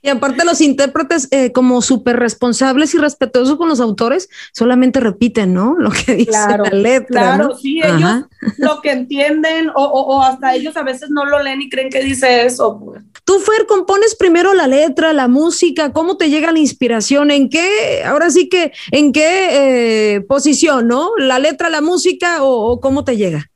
Y 0.00 0.08
aparte 0.08 0.44
los 0.44 0.60
intérpretes 0.62 1.28
eh, 1.30 1.52
como 1.52 1.82
súper 1.82 2.18
responsables 2.18 2.94
y 2.94 2.98
respetuosos 2.98 3.56
con 3.56 3.68
los 3.68 3.80
autores, 3.80 4.30
solamente 4.54 4.98
repiten, 4.98 5.52
¿no? 5.52 5.76
Lo 5.78 5.90
que 5.90 6.14
dice 6.14 6.32
la 6.32 6.70
letra. 6.70 7.36
Claro, 7.36 7.56
sí, 7.56 7.80
ellos 7.82 8.24
lo 8.56 8.80
que 8.80 8.90
entienden 8.90 9.68
o, 9.74 9.84
o, 9.84 10.22
hasta 10.22 10.54
ellos 10.54 10.76
a 10.76 10.82
veces 10.82 11.10
no 11.10 11.24
lo 11.24 11.40
leen 11.42 11.62
y 11.62 11.68
creen 11.68 11.90
que 11.90 12.02
dice 12.02 12.46
eso. 12.46 12.80
Pues. 12.82 13.02
Tú, 13.24 13.38
Fer, 13.38 13.66
compones 13.66 14.16
primero 14.16 14.54
la 14.54 14.66
letra, 14.66 15.12
la 15.12 15.28
música, 15.28 15.92
¿cómo 15.92 16.16
te 16.16 16.30
llega 16.30 16.50
la 16.50 16.58
inspiración? 16.58 17.30
¿En 17.30 17.50
qué, 17.50 18.02
ahora 18.04 18.30
sí 18.30 18.48
que, 18.48 18.72
en 18.90 19.12
qué 19.12 20.16
eh, 20.16 20.20
posición, 20.22 20.88
¿no? 20.88 21.10
¿La 21.18 21.38
letra, 21.38 21.68
la 21.68 21.82
música 21.82 22.38
o 22.40 22.80
cómo 22.80 23.04
te 23.04 23.16
llega? 23.16 23.50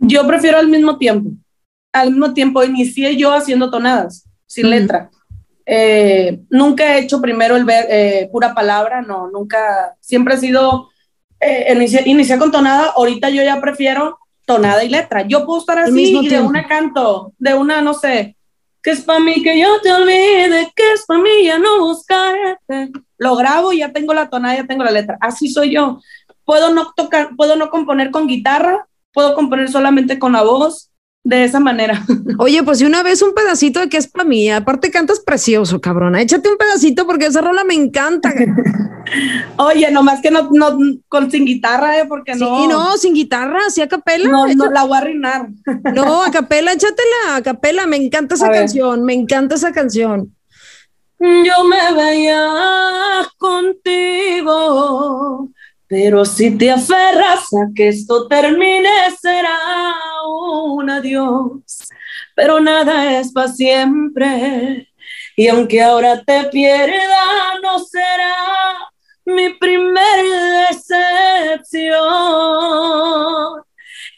Yo 0.00 0.26
prefiero 0.26 0.58
al 0.58 0.68
mismo 0.68 0.98
tiempo 0.98 1.30
al 2.00 2.10
mismo 2.10 2.32
tiempo 2.32 2.62
inicié 2.62 3.16
yo 3.16 3.32
haciendo 3.32 3.70
tonadas, 3.70 4.28
sin 4.46 4.70
letra. 4.70 5.10
Eh, 5.64 6.40
nunca 6.48 6.94
he 6.94 7.00
hecho 7.00 7.20
primero 7.20 7.56
el 7.56 7.64
ver, 7.64 7.86
eh, 7.90 8.28
pura 8.30 8.54
palabra, 8.54 9.02
no, 9.02 9.28
nunca, 9.30 9.96
siempre 10.00 10.34
he 10.34 10.38
sido, 10.38 10.90
eh, 11.40 11.74
inicié, 12.06 12.38
con 12.38 12.52
tonada, 12.52 12.92
ahorita 12.96 13.30
yo 13.30 13.42
ya 13.42 13.60
prefiero 13.60 14.18
tonada 14.44 14.84
y 14.84 14.88
letra. 14.88 15.22
Yo 15.22 15.44
puedo 15.44 15.60
estar 15.60 15.78
así 15.78 16.16
y 16.16 16.28
de 16.28 16.40
una 16.40 16.68
canto, 16.68 17.32
de 17.38 17.54
una, 17.54 17.82
no 17.82 17.94
sé, 17.94 18.36
que 18.80 18.92
es 18.92 19.00
para 19.00 19.18
mí 19.18 19.42
que 19.42 19.58
yo 19.58 19.80
te 19.82 19.92
olvide, 19.92 20.70
que 20.76 20.92
es 20.92 21.04
para 21.06 21.20
mí 21.20 21.30
ya 21.44 21.58
no 21.58 21.80
buscarte. 21.80 22.92
Lo 23.18 23.34
grabo 23.34 23.72
y 23.72 23.78
ya 23.78 23.92
tengo 23.92 24.14
la 24.14 24.30
tonada, 24.30 24.54
ya 24.54 24.66
tengo 24.66 24.84
la 24.84 24.92
letra. 24.92 25.18
Así 25.20 25.48
soy 25.48 25.74
yo. 25.74 26.00
Puedo 26.44 26.72
no 26.72 26.92
tocar, 26.94 27.30
puedo 27.36 27.56
no 27.56 27.68
componer 27.68 28.12
con 28.12 28.28
guitarra, 28.28 28.86
puedo 29.12 29.34
componer 29.34 29.68
solamente 29.68 30.20
con 30.20 30.34
la 30.34 30.42
voz, 30.42 30.92
de 31.26 31.44
esa 31.44 31.58
manera. 31.58 32.04
Oye, 32.38 32.62
pues 32.62 32.78
si 32.78 32.84
una 32.84 33.02
vez 33.02 33.20
un 33.20 33.34
pedacito 33.34 33.80
de 33.80 33.88
que 33.88 33.96
es 33.96 34.06
para 34.06 34.24
mí, 34.24 34.48
aparte 34.48 34.92
cantas 34.92 35.18
precioso, 35.18 35.80
cabrona. 35.80 36.22
Échate 36.22 36.48
un 36.48 36.56
pedacito 36.56 37.04
porque 37.04 37.26
esa 37.26 37.40
rola 37.40 37.64
me 37.64 37.74
encanta. 37.74 38.32
Oye, 39.56 39.90
nomás 39.90 40.20
que 40.20 40.30
no, 40.30 40.48
no 40.52 40.78
con 41.08 41.28
sin 41.30 41.44
guitarra, 41.44 41.98
¿eh? 41.98 42.06
Porque 42.08 42.36
no. 42.36 42.62
Sí, 42.62 42.68
no, 42.68 42.96
sin 42.96 43.14
guitarra, 43.14 43.58
sí 43.70 43.82
a 43.82 43.88
capela. 43.88 44.28
No, 44.28 44.46
no 44.46 44.70
la 44.70 44.84
voy 44.84 44.94
a 44.94 44.98
arruinar. 44.98 45.48
No, 45.92 46.22
a 46.26 46.30
capela, 46.30 46.72
échatela, 46.72 47.34
a 47.34 47.42
capela, 47.42 47.86
me 47.86 47.96
encanta 47.96 48.36
esa 48.36 48.48
canción, 48.50 49.02
me 49.04 49.14
encanta 49.14 49.56
esa 49.56 49.72
canción. 49.72 50.32
Yo 51.18 51.64
me 51.64 51.92
veía 51.96 53.26
contigo 53.38 54.52
pero 55.88 56.24
si 56.24 56.56
te 56.56 56.70
aferras 56.70 57.52
a 57.54 57.68
que 57.74 57.88
esto 57.88 58.26
termine, 58.26 58.90
será 59.20 59.56
un 60.26 60.90
adiós. 60.90 61.62
Pero 62.34 62.60
nada 62.60 63.18
es 63.18 63.32
para 63.32 63.48
siempre. 63.48 64.88
Y 65.36 65.48
aunque 65.48 65.82
ahora 65.82 66.22
te 66.24 66.44
pierda, 66.44 67.58
no 67.62 67.78
será 67.78 68.34
mi 69.24 69.50
primer 69.54 70.24
decepción. 70.68 72.02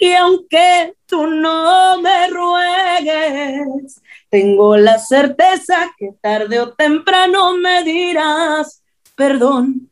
Y 0.00 0.12
aunque 0.12 0.94
tú 1.06 1.26
no 1.26 2.00
me 2.00 2.28
ruegues, 2.28 4.00
tengo 4.30 4.76
la 4.76 4.98
certeza 4.98 5.90
que 5.98 6.12
tarde 6.20 6.60
o 6.60 6.72
temprano 6.72 7.56
me 7.56 7.82
dirás 7.82 8.82
perdón 9.16 9.90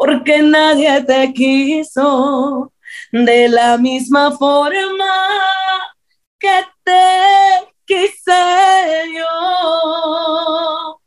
porque 0.00 0.40
nadie 0.40 1.04
te 1.04 1.30
quiso 1.34 2.72
de 3.12 3.50
la 3.50 3.76
misma 3.76 4.34
forma 4.34 5.12
que 6.38 6.64
te 6.82 7.68
quise 7.84 9.12
yo. 9.14 11.02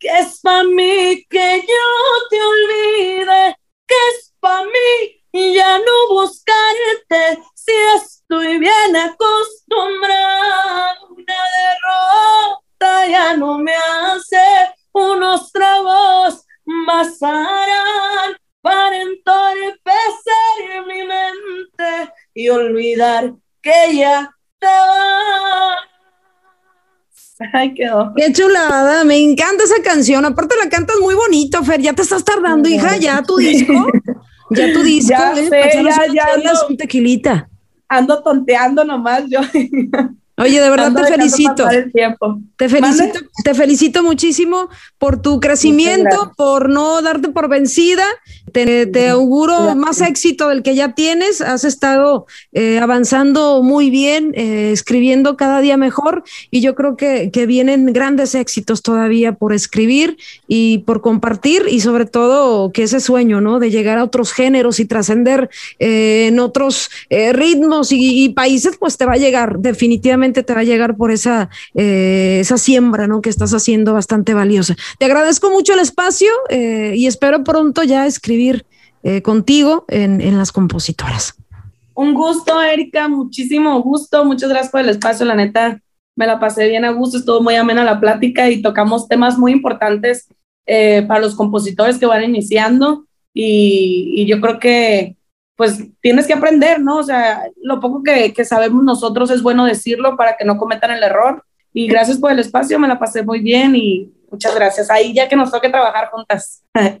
Que 0.00 0.08
es 0.18 0.40
para 0.40 0.64
mí 0.64 1.24
que 1.30 1.60
yo 1.60 2.26
te 2.28 2.42
olvide, 2.42 3.56
que 3.86 3.94
es 4.10 4.34
para 4.40 4.64
mí 4.64 5.22
ya 5.54 5.78
no 5.78 6.08
buscarte 6.08 7.40
si 7.54 7.70
estoy 7.94 8.58
bien 8.58 8.96
acostumbrada. 8.96 10.98
Una 11.08 11.36
derrota 11.60 13.06
ya 13.08 13.36
no 13.36 13.58
me 13.58 13.76
hace 13.76 14.74
unos 14.92 15.52
tragos 15.52 16.44
basarán 16.86 17.83
para 18.64 18.96
entorpecer 19.02 19.76
mi 20.88 21.06
mente 21.06 22.12
y 22.32 22.48
olvidar 22.48 23.34
que 23.60 23.94
ya 23.94 24.34
te 24.58 24.66
vas. 24.66 25.76
Ay, 27.52 27.74
quedó. 27.74 28.10
Qué 28.16 28.32
chulada, 28.32 29.04
me 29.04 29.18
encanta 29.18 29.64
esa 29.64 29.82
canción. 29.82 30.24
Aparte 30.24 30.54
la 30.56 30.70
cantas 30.70 30.96
muy 30.98 31.14
bonito, 31.14 31.62
Fer. 31.62 31.82
Ya 31.82 31.92
te 31.92 32.00
estás 32.00 32.24
tardando, 32.24 32.66
hija, 32.66 32.96
ya 32.96 33.22
tu 33.22 33.36
disco. 33.36 33.86
Ya 34.50 34.72
tu 34.72 34.82
disco, 34.82 35.10
ya 35.10 35.32
¿eh? 35.32 35.48
sé, 35.50 35.82
ya, 36.14 36.42
ya 36.42 36.52
un 36.66 36.76
tequilita. 36.78 37.50
Ando 37.86 38.22
tonteando 38.22 38.82
nomás 38.82 39.24
yo. 39.28 39.40
Oye, 40.36 40.60
de 40.60 40.68
verdad 40.68 40.92
te 40.92 41.04
felicito. 41.04 41.68
Te 42.56 42.68
felicito, 42.68 43.20
te 43.44 43.54
felicito 43.54 44.02
muchísimo 44.02 44.68
por 44.98 45.22
tu 45.22 45.38
crecimiento, 45.38 46.32
por 46.36 46.70
no 46.70 47.02
darte 47.02 47.28
por 47.28 47.48
vencida. 47.48 48.04
Te, 48.52 49.08
auguro 49.08 49.74
más 49.74 50.00
éxito 50.00 50.48
del 50.48 50.62
que 50.62 50.74
ya 50.74 50.94
tienes. 50.94 51.40
Has 51.40 51.64
estado 51.64 52.26
eh, 52.52 52.78
avanzando 52.78 53.62
muy 53.62 53.90
bien, 53.90 54.32
eh, 54.34 54.70
escribiendo 54.72 55.36
cada 55.36 55.60
día 55.60 55.76
mejor 55.76 56.24
y 56.50 56.60
yo 56.60 56.74
creo 56.74 56.96
que, 56.96 57.30
que, 57.32 57.46
vienen 57.46 57.92
grandes 57.92 58.34
éxitos 58.34 58.82
todavía 58.82 59.32
por 59.32 59.52
escribir 59.52 60.16
y 60.48 60.78
por 60.78 61.00
compartir 61.00 61.64
y 61.68 61.80
sobre 61.80 62.06
todo 62.06 62.72
que 62.72 62.84
ese 62.84 63.00
sueño, 63.00 63.40
¿no? 63.40 63.58
De 63.58 63.70
llegar 63.70 63.98
a 63.98 64.04
otros 64.04 64.32
géneros 64.32 64.80
y 64.80 64.84
trascender 64.84 65.50
eh, 65.78 66.26
en 66.28 66.40
otros 66.40 66.90
ritmos 67.10 67.88
y 67.90 68.28
países, 68.30 68.76
pues 68.78 68.96
te 68.96 69.04
va 69.04 69.12
a 69.12 69.16
llegar 69.16 69.58
definitivamente 69.58 70.23
te 70.32 70.54
va 70.54 70.60
a 70.60 70.64
llegar 70.64 70.96
por 70.96 71.10
esa, 71.10 71.50
eh, 71.74 72.38
esa 72.40 72.58
siembra 72.58 73.06
¿no? 73.06 73.20
que 73.20 73.30
estás 73.30 73.52
haciendo 73.52 73.92
bastante 73.92 74.34
valiosa. 74.34 74.76
Te 74.98 75.04
agradezco 75.04 75.50
mucho 75.50 75.74
el 75.74 75.80
espacio 75.80 76.30
eh, 76.48 76.94
y 76.96 77.06
espero 77.06 77.44
pronto 77.44 77.82
ya 77.82 78.06
escribir 78.06 78.64
eh, 79.02 79.22
contigo 79.22 79.84
en, 79.88 80.20
en 80.20 80.38
las 80.38 80.52
compositoras. 80.52 81.34
Un 81.94 82.14
gusto, 82.14 82.60
Erika, 82.60 83.08
muchísimo 83.08 83.80
gusto. 83.82 84.24
Muchas 84.24 84.48
gracias 84.48 84.72
por 84.72 84.80
el 84.80 84.88
espacio, 84.88 85.26
la 85.26 85.34
neta. 85.34 85.80
Me 86.16 86.26
la 86.26 86.40
pasé 86.40 86.68
bien 86.68 86.84
a 86.84 86.90
gusto, 86.90 87.18
estuvo 87.18 87.40
muy 87.42 87.54
amena 87.56 87.84
la 87.84 88.00
plática 88.00 88.48
y 88.48 88.62
tocamos 88.62 89.08
temas 89.08 89.38
muy 89.38 89.52
importantes 89.52 90.28
para 90.66 91.20
los 91.20 91.34
compositores 91.34 91.98
que 91.98 92.06
van 92.06 92.24
iniciando. 92.24 93.04
Y, 93.34 94.14
y, 94.16 94.26
yo 94.26 94.40
creo 94.40 94.60
que 94.60 95.16
pues 95.56 95.84
tienes 96.00 96.26
que 96.26 96.32
aprender, 96.32 96.80
¿no? 96.80 96.98
O 96.98 97.02
sea, 97.02 97.44
lo 97.62 97.80
poco 97.80 98.02
que, 98.02 98.32
sabemos 98.44 98.82
nosotros 98.82 99.30
es 99.30 99.42
bueno 99.42 99.64
decirlo 99.64 100.16
para 100.16 100.36
que 100.36 100.44
no 100.44 100.56
cometan 100.56 100.90
el 100.90 101.02
error. 101.02 101.44
Y 101.72 101.86
gracias 101.86 102.18
por 102.18 102.30
el 102.30 102.38
espacio, 102.38 102.78
me 102.78 102.88
la 102.88 102.98
pasé 102.98 103.22
muy 103.22 103.40
bien 103.40 103.74
y 103.76 104.12
muchas 104.30 104.54
gracias. 104.54 104.90
Ahí 104.90 105.12
ya 105.14 105.28
que 105.28 105.36
nos 105.36 105.50
toque 105.50 105.68
trabajar 105.68 106.10
juntas. 106.10 106.64